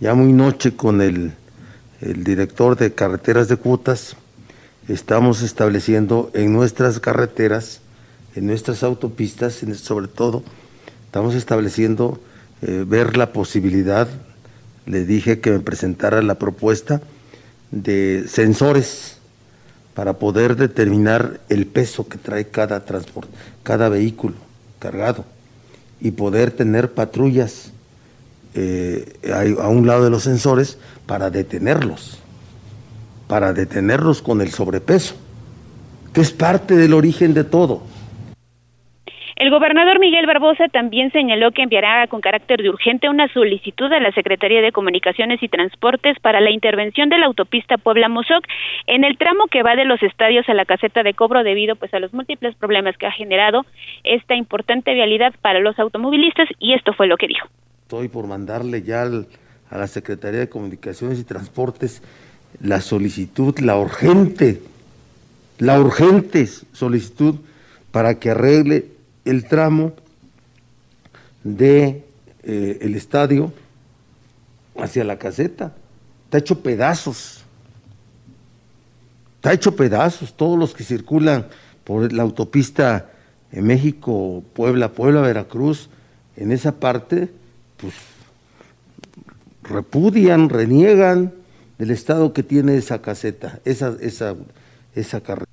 [0.00, 1.32] ya muy noche con el,
[2.00, 4.16] el director de carreteras de cuotas,
[4.88, 7.80] estamos estableciendo en nuestras carreteras,
[8.34, 10.42] en nuestras autopistas, sobre todo,
[11.06, 12.20] estamos estableciendo
[12.62, 14.08] eh, ver la posibilidad,
[14.86, 17.00] le dije que me presentara la propuesta
[17.70, 19.18] de sensores
[19.94, 24.34] para poder determinar el peso que trae cada transporte, cada vehículo
[24.78, 25.24] cargado
[26.00, 27.70] y poder tener patrullas
[28.54, 29.18] eh,
[29.62, 32.18] a un lado de los sensores para detenerlos
[33.26, 35.16] para detenerlos con el sobrepeso,
[36.12, 37.82] que es parte del origen de todo.
[39.36, 43.98] El gobernador Miguel Barbosa también señaló que enviará con carácter de urgente una solicitud a
[43.98, 48.46] la Secretaría de Comunicaciones y Transportes para la intervención de la autopista Puebla-Mozoc
[48.86, 51.92] en el tramo que va de los estadios a la caseta de cobro debido pues
[51.94, 53.66] a los múltiples problemas que ha generado
[54.04, 57.48] esta importante vialidad para los automovilistas y esto fue lo que dijo.
[57.82, 62.02] Estoy por mandarle ya a la Secretaría de Comunicaciones y Transportes
[62.60, 64.62] la solicitud, la urgente,
[65.58, 67.36] la urgente solicitud
[67.90, 68.86] para que arregle
[69.24, 69.92] el tramo
[71.42, 72.04] de
[72.42, 73.52] eh, el estadio
[74.76, 75.74] hacia la caseta.
[76.24, 77.44] Está hecho pedazos.
[79.36, 80.34] Está hecho pedazos.
[80.34, 81.46] Todos los que circulan
[81.84, 83.10] por la autopista
[83.52, 85.88] en México, Puebla, Puebla, Veracruz,
[86.36, 87.30] en esa parte,
[87.76, 87.94] pues
[89.62, 91.32] repudian, reniegan
[91.78, 94.34] del estado que tiene esa caseta, esa, esa,
[94.94, 95.46] esa carrera.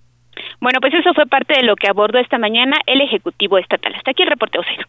[0.60, 3.96] Bueno, pues eso fue parte de lo que abordó esta mañana el Ejecutivo Estatal.
[3.96, 4.88] Hasta aquí el reporte Ocero.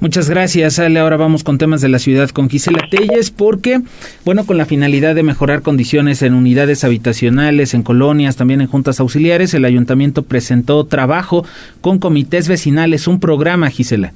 [0.00, 0.98] Muchas gracias, Ale.
[0.98, 3.82] Ahora vamos con temas de la ciudad con Gisela Telles, porque,
[4.24, 8.98] bueno, con la finalidad de mejorar condiciones en unidades habitacionales, en colonias, también en juntas
[8.98, 11.44] auxiliares, el ayuntamiento presentó trabajo
[11.82, 14.14] con comités vecinales, un programa, Gisela.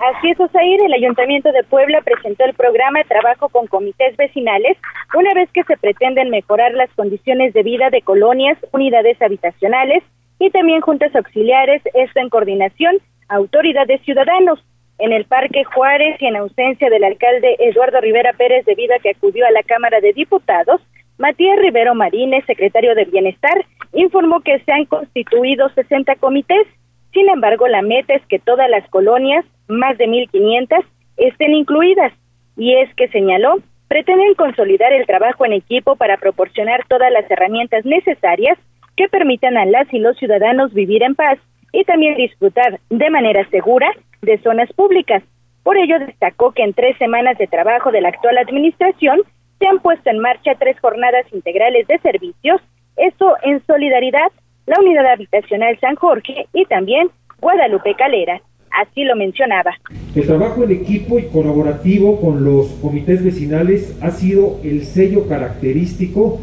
[0.00, 4.76] Así es, Osair, el Ayuntamiento de Puebla presentó el programa de trabajo con comités vecinales,
[5.14, 10.04] una vez que se pretenden mejorar las condiciones de vida de colonias, unidades habitacionales
[10.38, 14.64] y también juntas auxiliares, esto en coordinación autoridades ciudadanos.
[14.98, 19.10] En el Parque Juárez y en ausencia del alcalde Eduardo Rivera Pérez debido a que
[19.10, 20.80] acudió a la Cámara de Diputados,
[21.18, 26.66] Matías Rivero Marínez, secretario de Bienestar, informó que se han constituido 60 comités.
[27.12, 30.84] Sin embargo, la meta es que todas las colonias, más de 1.500,
[31.16, 32.12] estén incluidas.
[32.56, 33.56] Y es que señaló,
[33.88, 38.58] pretenden consolidar el trabajo en equipo para proporcionar todas las herramientas necesarias
[38.96, 41.38] que permitan a las y los ciudadanos vivir en paz
[41.72, 43.90] y también disfrutar de manera segura
[44.22, 45.22] de zonas públicas.
[45.62, 49.22] Por ello, destacó que en tres semanas de trabajo de la actual administración
[49.58, 52.60] se han puesto en marcha tres jornadas integrales de servicios,
[52.96, 54.32] esto en solidaridad,
[54.68, 57.08] la Unidad Habitacional San Jorge y también
[57.40, 58.40] Guadalupe Calera.
[58.70, 59.72] Así lo mencionaba.
[60.14, 66.38] El trabajo en equipo y colaborativo con los comités vecinales ha sido el sello característico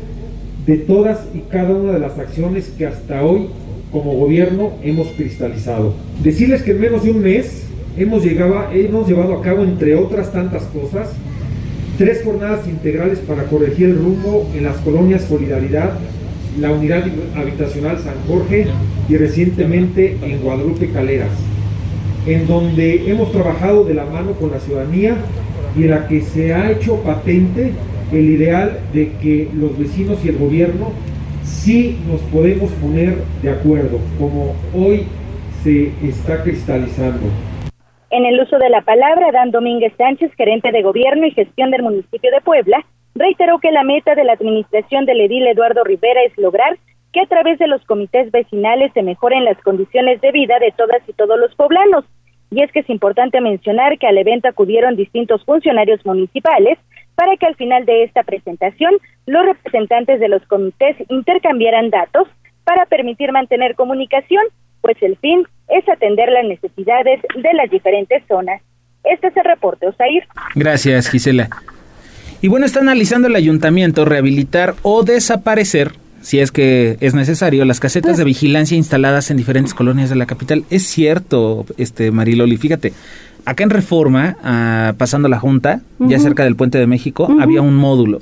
[0.66, 3.50] de todas y cada una de las acciones que hasta hoy
[3.92, 5.94] como gobierno hemos cristalizado.
[6.24, 11.16] Decirles que en menos de un mes hemos, llevado a cabo, entre otras tantas cosas,
[12.00, 15.92] tres jornadas integrales para corregir el rumbo en las colonias Solidaridad,
[16.60, 17.04] la unidad
[17.36, 18.68] habitacional San Jorge
[19.10, 21.32] y recientemente en Guadalupe Caleras,
[22.26, 25.16] en donde hemos trabajado de la mano con la ciudadanía
[25.76, 27.72] y en la que se ha hecho patente
[28.12, 30.92] el ideal de que los vecinos y el gobierno
[31.44, 35.04] sí nos podemos poner de acuerdo, como hoy
[35.64, 37.28] se está cristalizando.
[38.12, 41.84] En el uso de la palabra, Dan Domínguez Sánchez, gerente de gobierno y gestión del
[41.84, 46.38] municipio de Puebla, reiteró que la meta de la administración del edil Eduardo Rivera es
[46.38, 46.78] lograr
[47.14, 51.02] que a través de los comités vecinales se mejoren las condiciones de vida de todas
[51.08, 52.04] y todos los poblanos.
[52.52, 56.78] Y es que es importante mencionar que al evento acudieron distintos funcionarios municipales,
[57.16, 58.94] para que al final de esta presentación
[59.26, 62.28] los representantes de los comités intercambiaran datos
[62.66, 64.44] para permitir mantener comunicación,
[64.82, 68.62] pues el fin es atender las necesidades de las diferentes zonas.
[69.04, 70.28] Este es el reporte, Osair.
[70.56, 71.48] Gracias, Gisela.
[72.46, 77.80] Y bueno, está analizando el ayuntamiento rehabilitar o desaparecer, si es que es necesario, las
[77.80, 80.64] casetas de vigilancia instaladas en diferentes colonias de la capital.
[80.70, 82.94] Es cierto, este Mariloli, fíjate,
[83.46, 87.76] acá en Reforma, ah, pasando la Junta, ya cerca del Puente de México, había un
[87.76, 88.22] módulo.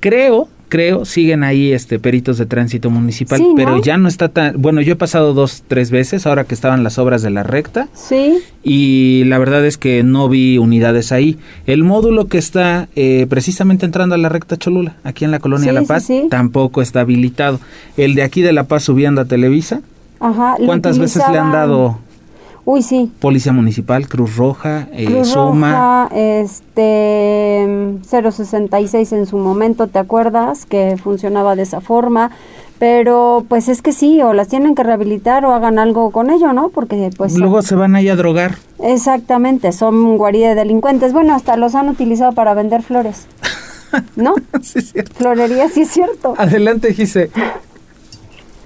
[0.00, 4.60] Creo, creo, siguen ahí este peritos de tránsito municipal, pero ya no está tan...
[4.60, 7.88] Bueno, yo he pasado dos, tres veces ahora que estaban las obras de la recta.
[7.94, 8.38] Sí.
[8.62, 11.38] Y la verdad es que no vi unidades ahí.
[11.66, 15.72] El módulo que está eh, precisamente entrando a la recta Cholula, aquí en la colonia
[15.72, 17.60] La Paz, tampoco está habilitado.
[17.96, 19.82] El de aquí de La Paz subiendo a Televisa.
[20.20, 21.98] Ajá, ¿Cuántas veces le han dado
[22.66, 23.12] Uy, sí.
[23.20, 25.70] Policía Municipal, Cruz Roja, eh, Cruz Suma.
[25.72, 30.64] Roja, este, 066 en su momento, ¿te acuerdas?
[30.64, 32.30] Que funcionaba de esa forma.
[32.78, 36.52] Pero pues es que sí, o las tienen que rehabilitar o hagan algo con ello,
[36.52, 36.70] ¿no?
[36.70, 37.36] Porque pues...
[37.38, 38.56] Luego se van ahí a drogar.
[38.82, 41.12] Exactamente, son guarida de delincuentes.
[41.12, 43.26] Bueno, hasta los han utilizado para vender flores.
[44.16, 44.34] ¿No?
[44.62, 45.14] sí, es cierto.
[45.14, 46.34] Florería, sí es cierto.
[46.36, 47.30] Adelante, Gise.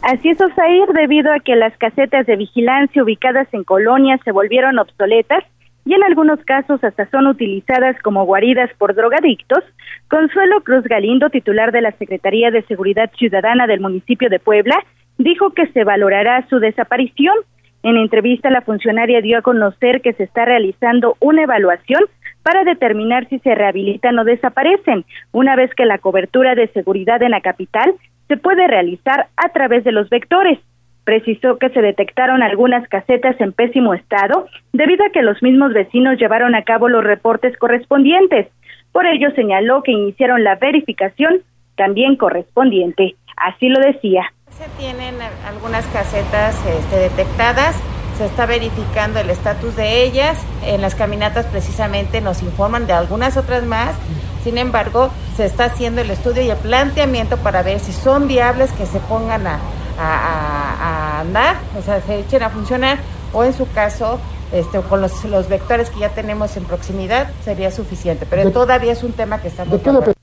[0.03, 4.79] Así es, Osair, debido a que las casetas de vigilancia ubicadas en colonias se volvieron
[4.79, 5.45] obsoletas
[5.85, 9.65] y en algunos casos hasta son utilizadas como guaridas por drogadictos,
[10.09, 14.77] Consuelo Cruz Galindo, titular de la Secretaría de Seguridad Ciudadana del municipio de Puebla,
[15.17, 17.35] dijo que se valorará su desaparición.
[17.83, 22.03] En entrevista, la funcionaria dio a conocer que se está realizando una evaluación
[22.43, 27.33] para determinar si se rehabilitan o desaparecen, una vez que la cobertura de seguridad en
[27.33, 27.95] la capital
[28.29, 30.59] se puede realizar a través de los vectores.
[31.05, 36.19] Precisó que se detectaron algunas casetas en pésimo estado debido a que los mismos vecinos
[36.19, 38.49] llevaron a cabo los reportes correspondientes.
[38.93, 41.41] Por ello señaló que iniciaron la verificación
[41.77, 43.17] también correspondiente.
[43.37, 44.31] Así lo decía.
[44.51, 45.15] Se tienen
[45.47, 47.81] algunas casetas este, detectadas,
[48.19, 50.45] se está verificando el estatus de ellas.
[50.65, 53.97] En las caminatas precisamente nos informan de algunas otras más
[54.43, 58.73] sin embargo, se está haciendo el estudio y el planteamiento para ver si son viables
[58.73, 62.99] que se pongan a, andar, o sea, se echen a funcionar,
[63.33, 64.21] o en su caso,
[64.53, 68.25] este, con los, vectores que ya tenemos en proximidad, sería suficiente.
[68.31, 69.81] Pero todavía es un tema que estamos...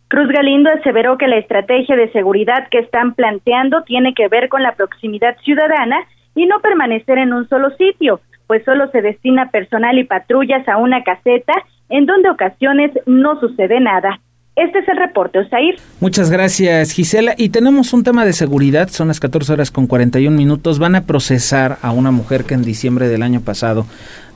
[0.07, 4.63] Cruz Galindo aseveró que la estrategia de seguridad que están planteando tiene que ver con
[4.63, 5.97] la proximidad ciudadana
[6.35, 10.77] y no permanecer en un solo sitio, pues solo se destina personal y patrullas a
[10.77, 11.53] una caseta
[11.89, 14.19] en donde ocasiones no sucede nada.
[14.55, 15.75] Este es el reporte, Osair.
[15.99, 17.33] Muchas gracias, Gisela.
[17.37, 20.79] Y tenemos un tema de seguridad, son las 14 horas con 41 minutos.
[20.79, 23.85] Van a procesar a una mujer que en diciembre del año pasado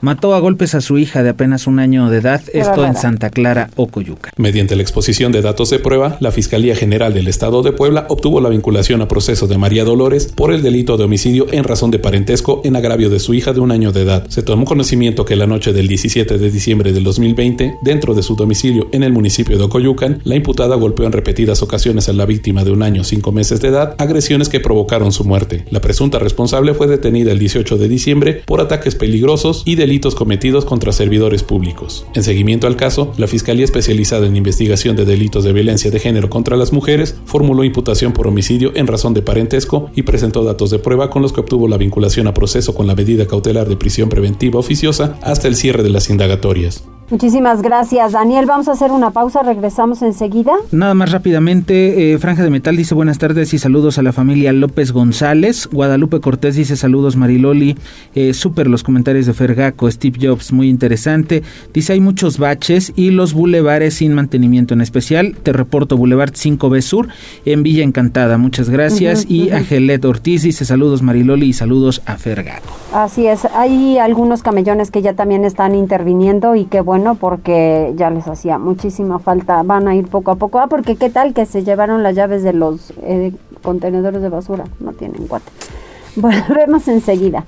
[0.00, 3.30] mató a golpes a su hija de apenas un año de edad, esto en Santa
[3.30, 4.30] Clara, Ocoyuca.
[4.36, 8.40] Mediante la exposición de datos de prueba, la Fiscalía General del Estado de Puebla obtuvo
[8.40, 11.98] la vinculación a proceso de María Dolores por el delito de homicidio en razón de
[11.98, 14.26] parentesco en agravio de su hija de un año de edad.
[14.28, 18.36] Se tomó conocimiento que la noche del 17 de diciembre del 2020, dentro de su
[18.36, 22.64] domicilio en el municipio de Ocoyucan, la imputada golpeó en repetidas ocasiones a la víctima
[22.64, 25.64] de un año cinco meses de edad, agresiones que provocaron su muerte.
[25.70, 30.64] La presunta responsable fue detenida el 18 de diciembre por ataques peligrosos y delitos cometidos
[30.64, 32.06] contra servidores públicos.
[32.14, 36.30] En seguimiento al caso, la Fiscalía Especializada en Investigación de Delitos de Violencia de Género
[36.30, 40.78] contra las Mujeres formuló imputación por homicidio en razón de parentesco y presentó datos de
[40.78, 44.08] prueba con los que obtuvo la vinculación a proceso con la medida cautelar de prisión
[44.08, 46.84] preventiva oficiosa hasta el cierre de las indagatorias.
[47.10, 48.46] Muchísimas gracias, Daniel.
[48.46, 50.52] Vamos a hacer una pausa, regresamos enseguida.
[50.70, 54.52] Nada más rápidamente, eh, Franja de Metal dice buenas tardes y saludos a la familia
[54.52, 55.68] López González.
[55.72, 57.76] Guadalupe Cortés dice saludos Mariloli.
[58.14, 61.42] Eh, súper los comentarios de Fergaco, Steve Jobs, muy interesante.
[61.74, 65.34] Dice hay muchos baches y los bulevares sin mantenimiento en especial.
[65.42, 67.08] Te reporto Boulevard 5B Sur
[67.44, 68.38] en Villa Encantada.
[68.38, 69.26] Muchas gracias.
[69.28, 72.70] y a Gelet Ortiz dice saludos Mariloli y saludos a Fergaco.
[72.92, 78.10] Así es, hay algunos camellones que ya también están interviniendo y que bueno porque ya
[78.10, 79.62] les hacía muchísima falta.
[79.62, 80.58] Van a ir poco a poco.
[80.58, 83.32] Ah, porque qué tal que se llevaron las llaves de los eh,
[83.62, 84.64] contenedores de basura.
[84.78, 85.50] No tienen cuate.
[86.16, 87.44] Volvemos enseguida.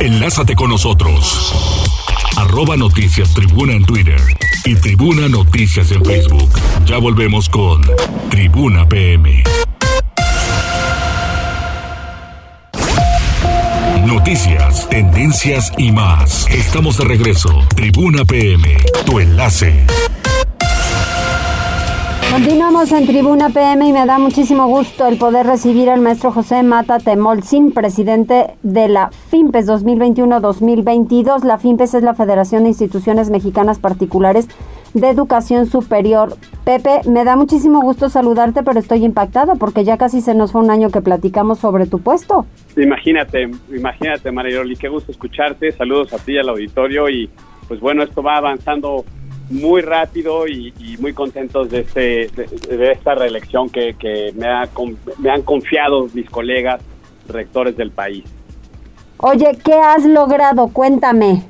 [0.00, 1.52] Enlázate con nosotros.
[2.36, 4.20] Arroba Noticias Tribuna en Twitter
[4.64, 6.50] y Tribuna Noticias en Facebook.
[6.86, 7.82] Ya volvemos con
[8.30, 9.42] Tribuna PM.
[14.28, 16.46] Noticias, tendencias y más.
[16.50, 17.48] Estamos de regreso.
[17.74, 18.76] Tribuna PM,
[19.06, 19.86] tu enlace.
[22.30, 26.62] Continuamos en Tribuna PM y me da muchísimo gusto el poder recibir al maestro José
[26.62, 31.44] Mata Temolzin, presidente de la FIMPES 2021-2022.
[31.44, 34.46] La FIMPES es la Federación de Instituciones Mexicanas Particulares
[34.98, 36.36] de Educación Superior.
[36.64, 40.62] Pepe, me da muchísimo gusto saludarte, pero estoy impactada porque ya casi se nos fue
[40.62, 42.46] un año que platicamos sobre tu puesto.
[42.76, 45.72] Imagínate, imagínate, Marioli, qué gusto escucharte.
[45.72, 47.30] Saludos a ti y al auditorio y
[47.66, 49.04] pues bueno, esto va avanzando
[49.50, 52.28] muy rápido y, muy contentos de, este,
[52.68, 53.94] de, esta reelección que,
[54.36, 54.46] me,
[55.18, 56.82] me han confiado mis colegas
[57.28, 58.24] rectores del país.
[59.18, 60.68] Oye, ¿qué has logrado?
[60.68, 61.44] Cuéntame.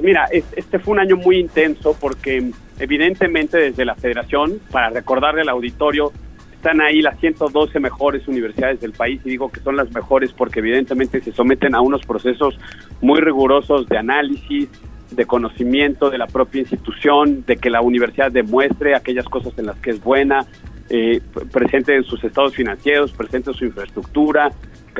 [0.00, 5.48] Mira, este fue un año muy intenso porque evidentemente desde la federación, para recordarle al
[5.48, 6.12] auditorio,
[6.52, 10.60] están ahí las 112 mejores universidades del país y digo que son las mejores porque
[10.60, 12.58] evidentemente se someten a unos procesos
[13.02, 14.70] muy rigurosos de análisis,
[15.10, 19.76] de conocimiento de la propia institución, de que la universidad demuestre aquellas cosas en las
[19.76, 20.46] que es buena,
[20.88, 21.20] eh,
[21.52, 24.50] presente en sus estados financieros, presente en su infraestructura,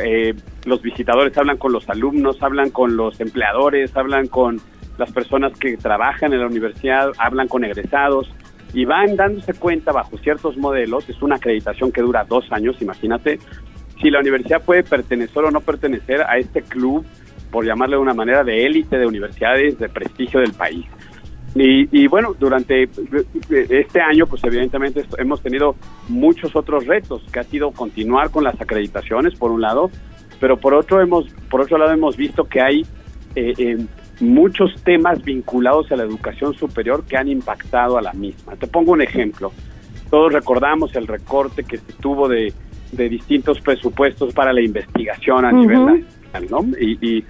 [0.03, 4.61] eh, los visitadores hablan con los alumnos, hablan con los empleadores, hablan con
[4.99, 8.31] las personas que trabajan en la universidad hablan con egresados
[8.73, 13.39] y van dándose cuenta bajo ciertos modelos, es una acreditación que dura dos años, imagínate,
[14.01, 17.05] si la universidad puede pertenecer o no pertenecer a este club,
[17.51, 20.85] por llamarle de una manera, de élite de universidades de prestigio del país.
[21.57, 22.89] Y, bueno, durante
[23.49, 25.77] este año, pues evidentemente hemos tenido
[26.09, 29.89] muchos otros retos, que ha sido continuar con las acreditaciones, por un lado,
[30.41, 32.85] pero por otro, hemos, por otro lado hemos visto que hay
[33.37, 33.87] eh,
[34.21, 38.57] muchos temas vinculados a la educación superior que han impactado a la misma.
[38.57, 39.53] Te pongo un ejemplo.
[40.11, 42.53] Todos recordamos el recorte que se tuvo de,
[42.93, 46.79] distintos presupuestos para la investigación a nivel nacional, ¿no?
[46.79, 47.25] Y,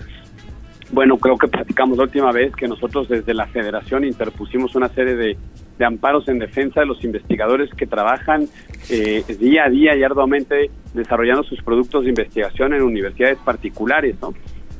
[0.92, 5.16] bueno, creo que platicamos la última vez que nosotros desde la federación interpusimos una serie
[5.16, 5.36] de,
[5.84, 8.46] amparos en defensa de los investigadores que trabajan
[8.90, 14.34] eh, día a día y arduamente desarrollando sus productos de investigación en universidades particulares, ¿no?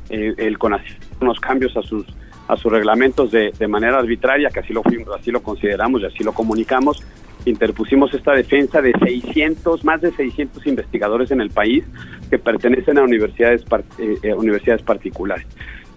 [0.09, 2.05] Eh, el CONACYT unos cambios a sus
[2.47, 6.05] a sus reglamentos de, de manera arbitraria, que así lo fuimos, así lo consideramos y
[6.05, 7.03] así lo comunicamos,
[7.45, 11.83] interpusimos esta defensa de 600, más de 600 investigadores en el país
[12.29, 13.63] que pertenecen a universidades,
[13.97, 15.47] eh, eh, universidades particulares.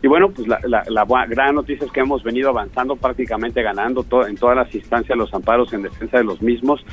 [0.00, 4.36] Y bueno, pues la, la, gran noticia es que hemos venido avanzando, prácticamente ganando en
[4.36, 6.84] todas las instancias los amparos en defensa de los mismos,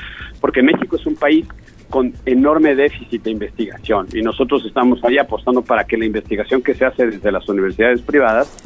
[0.41, 1.47] porque México es un país
[1.89, 6.73] con enorme déficit de investigación y nosotros estamos ahí apostando para que la investigación que
[6.73, 8.61] se hace desde las universidades privadas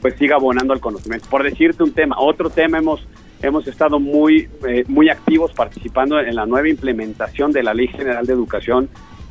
[0.00, 1.26] pues siga abonando al conocimiento.
[1.28, 3.06] Por decirte un tema, otro tema hemos
[3.42, 8.24] hemos estado muy eh, muy activos participando en la nueva implementación de la Ley General
[8.24, 8.88] de Educación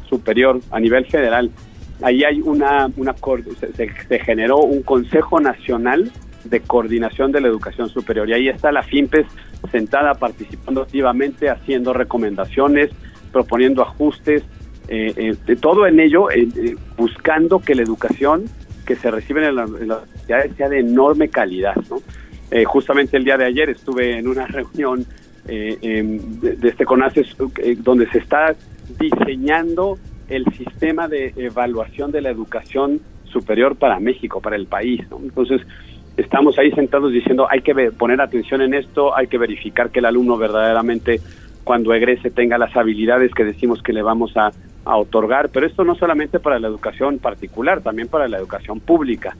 [0.09, 1.51] Superior a nivel federal.
[2.01, 3.15] Ahí hay una una
[3.59, 6.11] se, se generó un Consejo Nacional
[6.43, 9.27] de Coordinación de la Educación Superior y ahí está la FIMPES
[9.71, 12.89] sentada participando activamente haciendo recomendaciones
[13.31, 14.43] proponiendo ajustes,
[14.87, 16.27] eh, eh todo en ello
[16.97, 18.45] buscando que la educación
[18.85, 21.75] que se recibe en, las universidades sea de enorme calidad.
[21.89, 22.01] ¿no?
[22.65, 25.05] justamente el día de ayer estuve en una reunión
[25.47, 27.37] em, de, de, este CONACES
[27.77, 28.53] donde se está
[28.99, 35.01] diseñando el sistema de evaluación de la educación superior para México, para el país.
[35.11, 35.61] Entonces,
[36.17, 40.05] estamos ahí sentados diciendo hay que poner atención en esto, hay que verificar que el
[40.05, 41.21] alumno verdaderamente
[41.63, 44.51] cuando egrese tenga las habilidades que decimos que le vamos a,
[44.83, 49.37] otorgar, pero esto no solamente para la educación particular, también para la educación pública.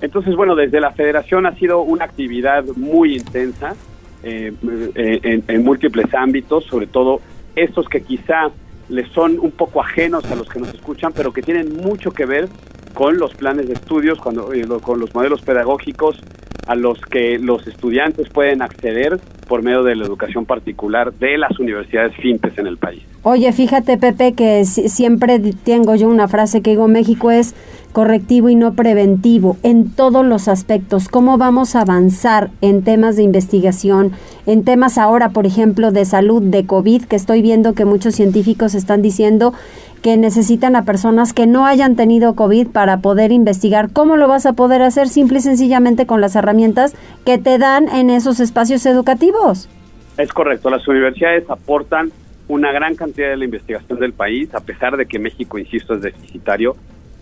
[0.00, 3.76] Entonces, bueno, desde la federación ha sido una actividad muy intensa
[4.22, 7.20] eh, en, en múltiples ámbitos, sobre todo
[7.54, 8.50] estos que quizá
[8.88, 12.24] les son un poco ajenos a los que nos escuchan, pero que tienen mucho que
[12.24, 12.48] ver
[12.94, 16.20] con los planes de estudios, cuando, eh, con los modelos pedagógicos
[16.68, 21.58] a los que los estudiantes pueden acceder por medio de la educación particular de las
[21.58, 23.02] universidades fintes en el país.
[23.22, 27.54] Oye, fíjate Pepe que siempre tengo yo una frase que digo, México es
[27.92, 31.08] correctivo y no preventivo en todos los aspectos.
[31.08, 34.12] ¿Cómo vamos a avanzar en temas de investigación,
[34.46, 38.74] en temas ahora, por ejemplo, de salud, de COVID, que estoy viendo que muchos científicos
[38.74, 39.54] están diciendo
[40.02, 43.90] que necesitan a personas que no hayan tenido COVID para poder investigar.
[43.92, 45.08] ¿Cómo lo vas a poder hacer?
[45.08, 46.94] Simple y sencillamente con las herramientas
[47.24, 49.68] que te dan en esos espacios educativos.
[50.16, 52.10] Es correcto, las universidades aportan
[52.48, 56.02] una gran cantidad de la investigación del país, a pesar de que México, insisto, es
[56.02, 56.76] deficitario.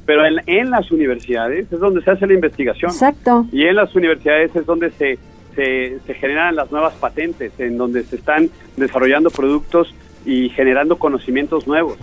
[0.06, 2.92] Pero en, en las universidades es donde se hace la investigación.
[2.92, 3.46] Exacto.
[3.50, 5.18] Y en las universidades es donde se,
[5.56, 9.92] se, se generan las nuevas patentes, en donde se están desarrollando productos
[10.24, 11.98] y generando conocimientos nuevos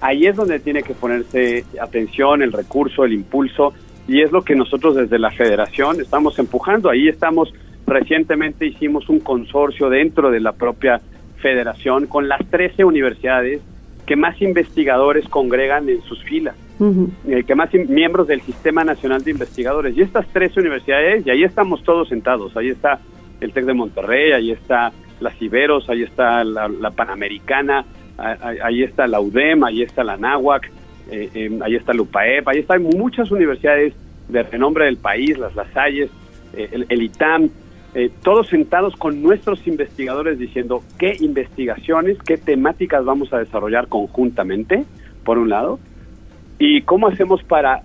[0.00, 3.72] ahí es donde tiene que ponerse atención, el recurso, el impulso,
[4.06, 6.90] y es lo que nosotros desde la federación estamos empujando.
[6.90, 7.52] Ahí estamos,
[7.86, 11.00] recientemente hicimos un consorcio dentro de la propia
[11.38, 13.60] federación con las 13 universidades
[14.06, 16.56] que más investigadores congregan en sus filas,
[17.26, 19.96] eh, que más miembros del Sistema Nacional de Investigadores.
[19.96, 23.00] Y estas 13 universidades, y ahí estamos todos sentados, ahí está
[23.40, 27.86] el TEC de Monterrey, ahí está las Iberos, ahí está la Panamericana,
[28.18, 30.70] ahí está la UDEM, ahí está la NAHUAC,
[31.10, 33.94] eh, eh, ahí está la UPAEP, ahí están muchas universidades
[34.28, 36.10] de renombre del país, las Lasalles,
[36.54, 37.50] eh, el, ITAM,
[38.22, 44.84] todos sentados con nuestros investigadores diciendo qué investigaciones, qué temáticas vamos a desarrollar conjuntamente,
[45.24, 45.78] por un lado,
[46.58, 47.82] y cómo hacemos para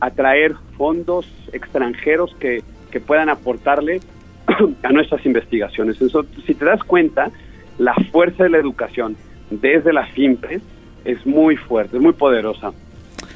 [0.00, 4.00] atraer fondos extranjeros que, que puedan aportarle
[4.82, 6.00] a nuestras investigaciones.
[6.00, 7.30] Entonces, si te das cuenta,
[7.76, 9.16] la fuerza de la educación
[9.50, 10.62] desde la FIMPRES
[11.04, 12.72] es muy fuerte, es muy poderosa,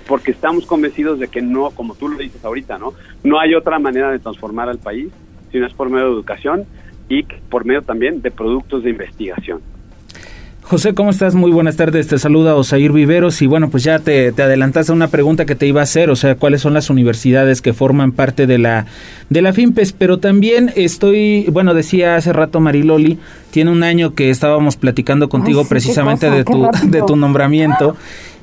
[0.07, 2.93] porque estamos convencidos de que no, como tú lo dices ahorita, ¿no?
[3.23, 5.11] No hay otra manera de transformar al país,
[5.51, 6.65] sino es por medio de educación
[7.09, 9.61] y por medio también de productos de investigación.
[10.63, 11.35] José, ¿cómo estás?
[11.35, 12.07] Muy buenas tardes.
[12.07, 15.55] Te saluda Osair Viveros y bueno, pues ya te, te adelantaste a una pregunta que
[15.55, 18.87] te iba a hacer, o sea, cuáles son las universidades que forman parte de la
[19.29, 23.19] de la FIMPES, pero también estoy, bueno, decía hace rato Mariloli,
[23.51, 27.97] tiene un año que estábamos platicando contigo precisamente de tu de tu nombramiento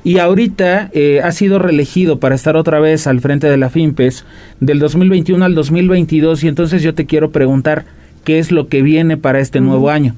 [0.04, 4.24] y ahorita eh, ha sido reelegido para estar otra vez al frente de la FIMPES
[4.60, 7.86] del 2021 al 2022 y entonces yo te quiero preguntar
[8.24, 10.14] qué es lo que viene para este nuevo año.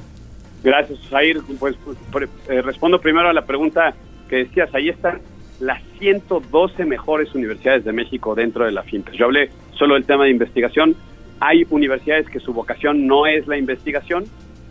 [0.62, 1.40] Gracias, Jair.
[1.58, 1.76] Pues,
[2.10, 3.94] pues eh, respondo primero a la pregunta
[4.28, 4.74] que decías.
[4.74, 5.20] Ahí están
[5.60, 9.14] las 112 mejores universidades de México dentro de la FIMPES.
[9.14, 10.94] Yo hablé solo del tema de investigación.
[11.40, 14.24] Hay universidades que su vocación no es la investigación,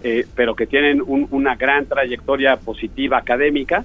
[0.04, 3.84] eh, pero que tienen una gran trayectoria positiva académica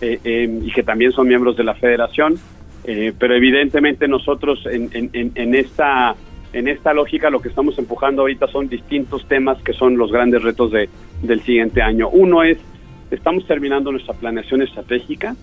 [0.00, 2.38] eh, em, y que también son miembros de la federación.
[3.18, 6.14] pero evidentemente nosotros en, en esta
[6.52, 10.42] en esta lógica lo que estamos empujando ahorita son distintos temas que son los grandes
[10.42, 10.88] retos de,
[11.22, 12.08] del siguiente año.
[12.08, 12.58] Uno es,
[13.10, 15.34] estamos terminando nuestra planeación estratégica.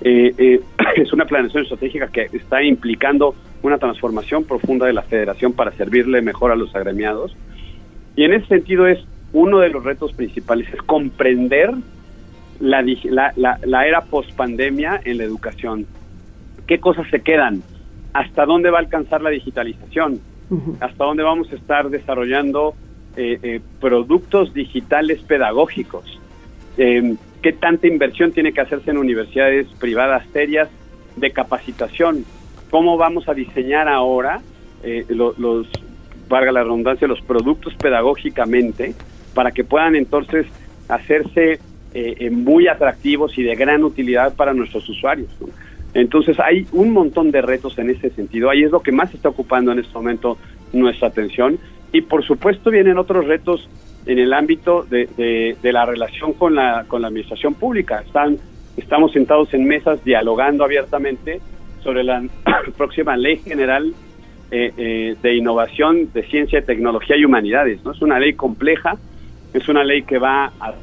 [0.00, 0.60] Eh, eh,
[0.96, 6.22] es una planeación estratégica que está implicando una transformación profunda de la federación para servirle
[6.22, 7.36] mejor a los agremiados.
[8.16, 8.98] Y en ese sentido es
[9.32, 11.72] uno de los retos principales, es comprender
[12.60, 12.82] la,
[13.36, 15.86] la, la era post-pandemia en la educación.
[16.66, 17.62] ¿Qué cosas se quedan?
[18.12, 20.20] ¿Hasta dónde va a alcanzar la digitalización?
[20.80, 22.74] hasta dónde vamos a estar desarrollando
[23.20, 26.20] eh, eh, productos digitales pedagógicos,
[26.76, 30.68] em, qué tanta inversión tiene que hacerse en universidades privadas serias
[31.16, 32.24] de capacitación,
[32.70, 34.40] cómo vamos a diseñar ahora
[34.84, 35.34] eh, los,
[36.28, 38.94] valga la redundancia, los productos pedagógicamente
[39.34, 40.46] para que puedan entonces
[40.88, 41.58] hacerse
[42.30, 45.30] muy atractivos y de gran utilidad para nuestros usuarios.
[45.92, 48.48] Entonces hay un montón de retos en ese sentido.
[48.48, 50.38] Ahí es lo que más está ocupando en este momento
[50.72, 51.58] nuestra atención.
[51.92, 53.68] Y por supuesto vienen otros retos
[54.06, 58.02] en el ámbito de, la relación con la, con la administración pública.
[58.06, 58.38] Están
[58.76, 61.40] estamos sentados en mesas dialogando abiertamente
[61.82, 62.22] sobre la
[62.76, 63.92] próxima ley general
[64.50, 67.84] eh, eh, de innovación de ciencia, tecnología y humanidades.
[67.84, 67.92] ¿no?
[67.92, 68.96] Es una ley compleja,
[69.52, 70.74] es una ley que va a,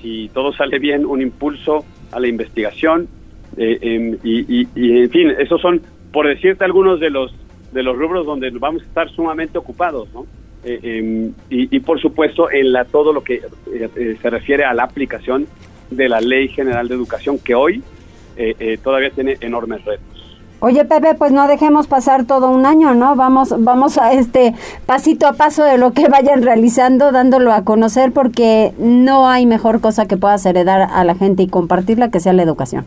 [0.00, 3.08] si todo sale bien, un impulso a la investigación
[3.56, 5.80] eh, em, y, en fin, esos son,
[6.12, 7.32] por decirte, algunos de los
[7.72, 10.26] de los rubros donde vamos a estar sumamente ocupados, ¿no?
[10.64, 13.42] Em, y, por supuesto en la todo lo que
[14.22, 15.48] se refiere a la aplicación
[15.90, 17.82] de la Ley General de Educación que hoy
[18.84, 20.12] todavía tiene enormes retos.
[20.64, 23.16] Oye, Pepe, pues no dejemos pasar todo un año, ¿no?
[23.16, 24.54] Vamos, vamos a este
[24.86, 29.80] pasito a paso de lo que vayan realizando, dándolo a conocer, porque no hay mejor
[29.80, 32.84] cosa que puedas heredar a la gente y compartirla que sea la educación.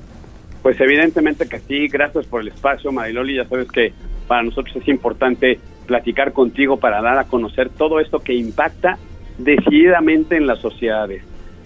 [0.65, 3.35] Pues evidentemente que sí, gracias por el espacio, Mariloli.
[3.35, 3.93] Ya sabes que
[4.27, 8.97] para nosotros es importante platicar contigo para dar a conocer todo esto que impacta
[9.37, 11.21] decididamente en las sociedades.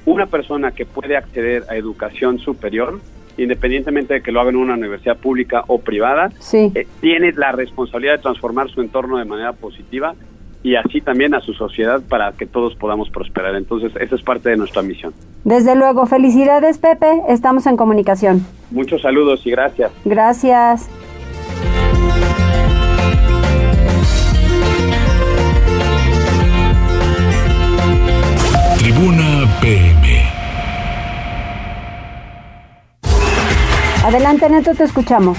[0.05, 2.99] Una persona que puede acceder a educación superior
[3.37, 8.17] independientemente de que lo haga en una universidad pública o privada, eh, tiene la responsabilidad
[8.17, 10.13] de transformar su entorno de manera positiva
[10.61, 13.55] y así también a su sociedad para que todos podamos prosperar.
[13.55, 15.13] Entonces, esa es parte de nuestra misión.
[15.43, 18.45] Desde luego, felicidades Pepe, estamos en comunicación.
[18.71, 19.91] Muchos saludos y gracias.
[20.05, 20.89] Gracias.
[28.79, 30.23] Tribuna PM.
[34.03, 35.37] Adelante, Neto, te escuchamos.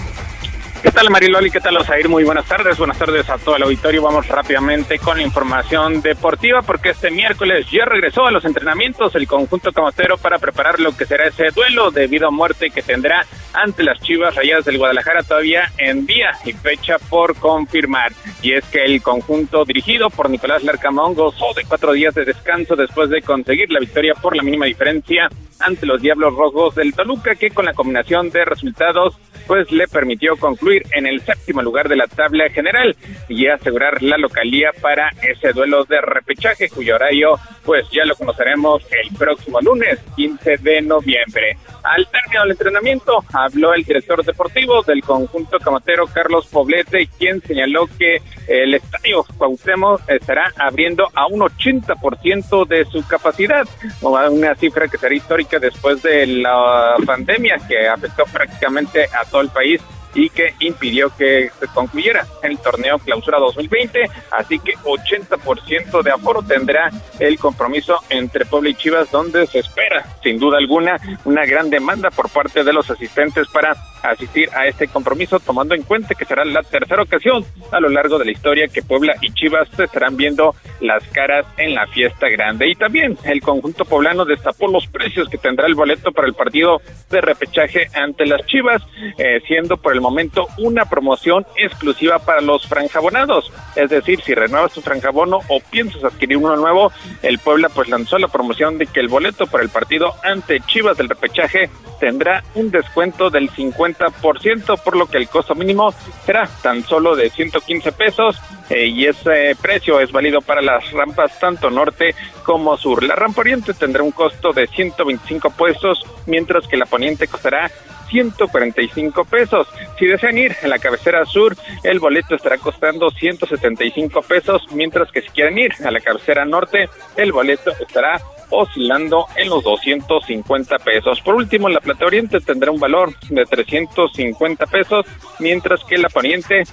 [0.83, 1.51] ¿Qué tal Mariloli?
[1.51, 2.09] ¿Qué tal Osair?
[2.09, 2.79] Muy buenas tardes.
[2.79, 4.03] Buenas tardes a todo el auditorio.
[4.03, 9.27] Vamos rápidamente con la información deportiva porque este miércoles ya regresó a los entrenamientos el
[9.27, 13.27] conjunto camotero para preparar lo que será ese duelo de vida o muerte que tendrá
[13.53, 18.13] ante las Chivas Rayadas del Guadalajara todavía en día y fecha por confirmar.
[18.41, 22.75] Y es que el conjunto dirigido por Nicolás Larcamón gozó de cuatro días de descanso
[22.75, 25.29] después de conseguir la victoria por la mínima diferencia
[25.59, 29.19] ante los Diablos Rojos del Toluca que con la combinación de resultados
[29.51, 32.95] pues le permitió concluir en el séptimo lugar de la tabla general
[33.29, 37.33] y asegurar la localía para ese duelo de repechaje cuyo horario
[37.65, 41.57] pues ya lo conoceremos el próximo lunes 15 de noviembre.
[41.83, 47.89] Al término del entrenamiento habló el director deportivo del conjunto camatero Carlos Poblete quien señaló
[47.99, 53.67] que el estadio Cuauhtémoc estará abriendo a un 80% de su capacidad,
[54.01, 59.49] una cifra que será histórica después de la pandemia que afectó prácticamente a todo el
[59.49, 59.81] país
[60.15, 66.43] y que impidió que se concluyera el torneo clausura 2020, así que 80% de aforo
[66.43, 71.71] tendrá el compromiso entre Puebla y Chivas, donde se espera, sin duda alguna, una gran
[71.71, 76.25] demanda por parte de los asistentes para asistir a este compromiso, tomando en cuenta que
[76.25, 79.85] será la tercera ocasión a lo largo de la historia que Puebla y Chivas se
[79.85, 82.69] estarán viendo las caras en la fiesta grande.
[82.69, 86.81] Y también el conjunto poblano destapó los precios que tendrá el boleto para el partido
[87.11, 88.83] de repechaje ante las Chivas,
[89.19, 93.53] eh, siendo por el momento una promoción exclusiva para los franjabonados.
[93.77, 96.93] Es decir, si renuevas tu franjabono o piensas adquirir uno nuevo,
[97.23, 100.97] el Puebla pues lanzó la promoción de que el boleto para el partido ante Chivas
[100.97, 105.93] del repechaje tendrá un descuento del 50%, por lo que el costo mínimo
[106.25, 108.41] será tan solo de 115 pesos
[108.71, 113.03] eh, y ese precio es válido para las rampas tanto norte como sur.
[113.03, 117.71] La rampa oriente tendrá un costo de 125 pesos, mientras que la poniente costará
[118.11, 119.69] 145 pesos.
[119.99, 125.23] Si desean ir en la cabecera sur, el boleto estará costando 175 pesos, mientras que
[125.23, 131.21] si quieren ir a la cabecera norte, el boleto estará oscilando en los 250 pesos.
[131.21, 135.07] Por último, la Plata Oriente tendrá un valor de 350 pesos,
[135.39, 136.65] mientras que la Poniente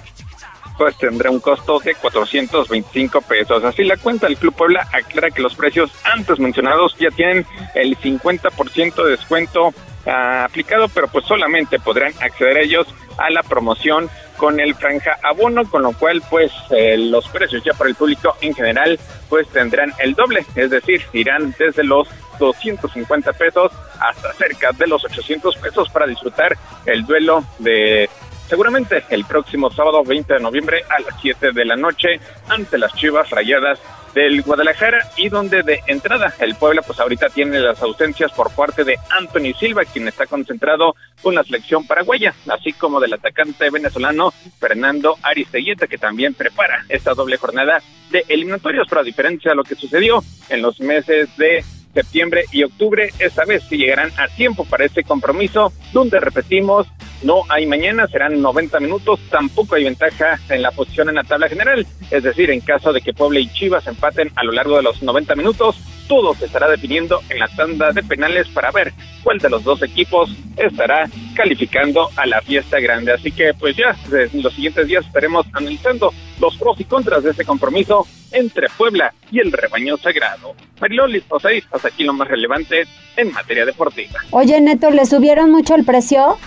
[0.78, 3.64] pues tendrá un costo de 425 pesos.
[3.64, 7.98] Así la cuenta del Club Puebla aclara que los precios antes mencionados ya tienen el
[7.98, 9.74] 50% de descuento
[10.06, 12.86] aplicado, pero pues solamente podrán acceder ellos
[13.18, 17.74] a la promoción con el franja abono, con lo cual pues eh, los precios ya
[17.74, 18.98] para el público en general
[19.28, 22.08] pues tendrán el doble, es decir, irán desde los
[22.38, 26.56] 250 pesos hasta cerca de los 800 pesos para disfrutar
[26.86, 28.08] el duelo de
[28.48, 32.94] seguramente el próximo sábado 20 de noviembre a las 7 de la noche ante las
[32.94, 33.78] Chivas Rayadas
[34.14, 38.84] del Guadalajara y donde de entrada el Puebla pues ahorita tiene las ausencias por parte
[38.84, 44.32] de Anthony Silva quien está concentrado con la selección paraguaya así como del atacante venezolano
[44.58, 49.64] Fernando Aristeguieta que también prepara esta doble jornada de eliminatorios pero a diferencia de lo
[49.64, 51.62] que sucedió en los meses de
[51.98, 53.10] septiembre y octubre.
[53.18, 56.86] Esta vez sí llegarán a tiempo para este compromiso donde repetimos
[57.22, 61.48] no hay mañana, serán 90 minutos, tampoco hay ventaja en la posición en la tabla
[61.48, 64.84] general, es decir, en caso de que Puebla y Chivas empaten a lo largo de
[64.84, 65.76] los 90 minutos,
[66.06, 68.92] todo se estará definiendo en la tanda de penales para ver
[69.24, 73.12] cuál de los dos equipos estará calificando a la fiesta grande.
[73.12, 77.32] Así que pues ya en los siguientes días estaremos analizando los pros y contras de
[77.32, 80.54] este compromiso entre Puebla y el rebaño sagrado.
[80.80, 84.20] Mariloli, José, hasta aquí lo más relevante en materia deportiva.
[84.30, 86.38] Oye, Neto, ¿le subieron mucho el precio?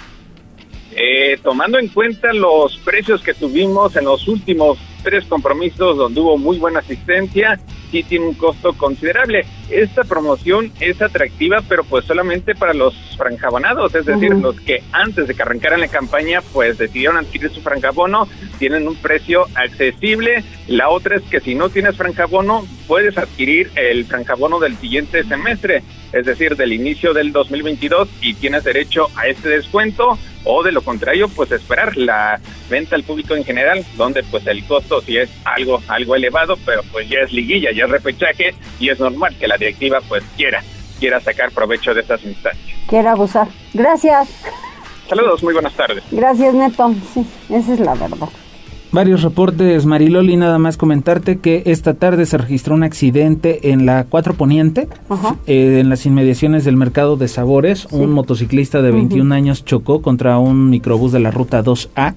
[0.93, 6.37] Eh, tomando en cuenta los precios que tuvimos en los últimos tres compromisos donde hubo
[6.37, 7.59] muy buena asistencia,
[7.91, 9.45] sí tiene un costo considerable.
[9.69, 15.27] Esta promoción es atractiva, pero pues solamente para los franjabonados, es decir, los que antes
[15.27, 18.27] de que arrancaran la campaña, pues decidieron adquirir su franjabono,
[18.57, 20.43] tienen un precio accesible.
[20.67, 25.83] La otra es que si no tienes franjabono, puedes adquirir el franjabono del siguiente semestre,
[26.13, 30.81] es decir, del inicio del 2022 y tienes derecho a este descuento o de lo
[30.81, 32.39] contrario, pues esperar la
[32.69, 36.81] venta al público en general, donde pues el costo sí es algo algo elevado, pero
[36.91, 40.63] pues ya es liguilla, ya es repechaje y es normal que la directiva pues quiera
[40.99, 42.77] quiera sacar provecho de estas instancias.
[42.87, 43.47] Quiera abusar.
[43.73, 44.29] Gracias.
[45.09, 46.03] Saludos, muy buenas tardes.
[46.11, 46.93] Gracias, Neto.
[47.13, 48.29] Sí, esa es la verdad.
[48.91, 54.03] Varios reportes, Mariloli, nada más comentarte que esta tarde se registró un accidente en la
[54.03, 54.89] 4 Poniente,
[55.47, 57.87] eh, en las inmediaciones del mercado de sabores.
[57.91, 62.15] Un motociclista de 21 años chocó contra un microbús de la ruta 2A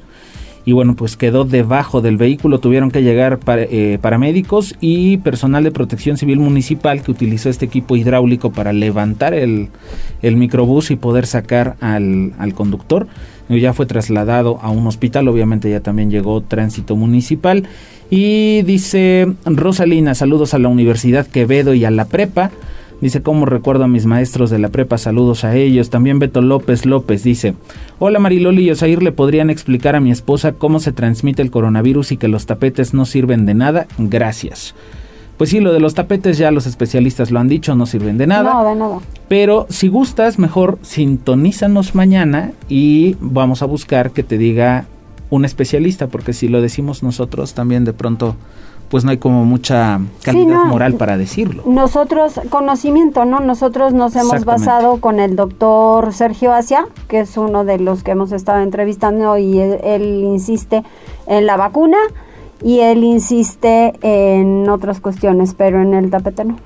[0.64, 2.58] y bueno, pues quedó debajo del vehículo.
[2.58, 7.94] Tuvieron que llegar eh, paramédicos y personal de protección civil municipal que utilizó este equipo
[7.94, 9.68] hidráulico para levantar el,
[10.22, 13.06] el microbús y poder sacar al, al conductor
[13.48, 17.64] ya fue trasladado a un hospital, obviamente ya también llegó tránsito municipal.
[18.10, 22.50] Y dice Rosalina, saludos a la Universidad Quevedo y a la prepa.
[23.00, 24.98] Dice, ¿cómo recuerdo a mis maestros de la prepa?
[24.98, 25.90] Saludos a ellos.
[25.90, 27.54] También Beto López López dice,
[27.98, 32.12] hola Mariloli y Osair, ¿le podrían explicar a mi esposa cómo se transmite el coronavirus
[32.12, 33.86] y que los tapetes no sirven de nada?
[33.98, 34.74] Gracias.
[35.36, 38.26] Pues sí, lo de los tapetes ya los especialistas lo han dicho, no sirven de
[38.26, 38.52] nada.
[38.52, 38.98] No, de nada.
[39.28, 44.84] Pero si gustas, mejor sintonízanos mañana y vamos a buscar que te diga
[45.30, 48.36] un especialista, porque si lo decimos nosotros también de pronto
[48.88, 51.64] pues no hay como mucha calidad moral para decirlo.
[51.66, 53.40] Nosotros, conocimiento, ¿no?
[53.40, 58.12] Nosotros nos hemos basado con el doctor Sergio Asia, que es uno de los que
[58.12, 60.84] hemos estado entrevistando y él insiste
[61.26, 61.96] en la vacuna
[62.64, 66.58] y él insiste en otras cuestiones, pero en el tapete no.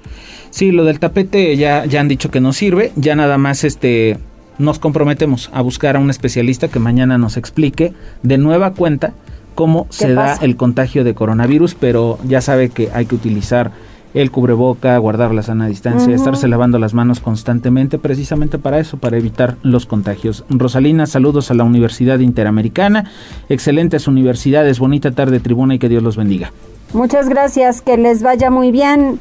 [0.51, 4.19] Sí, lo del tapete ya, ya han dicho que no sirve, ya nada más este
[4.59, 7.93] nos comprometemos a buscar a un especialista que mañana nos explique
[8.23, 9.13] de nueva cuenta
[9.55, 13.73] cómo se da el contagio de coronavirus, pero ya sabe que hay que utilizar
[14.15, 19.17] el cubreboca, guardar la sana distancia, estarse lavando las manos constantemente, precisamente para eso, para
[19.17, 20.45] evitar los contagios.
[20.49, 23.11] Rosalina, saludos a la Universidad Interamericana,
[23.49, 26.53] excelentes universidades, bonita tarde tribuna y que Dios los bendiga.
[26.93, 29.21] Muchas gracias, que les vaya muy bien.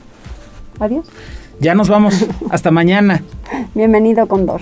[0.79, 1.05] Adiós.
[1.59, 3.23] Ya nos vamos, hasta mañana.
[3.73, 4.61] Bienvenido, Condor.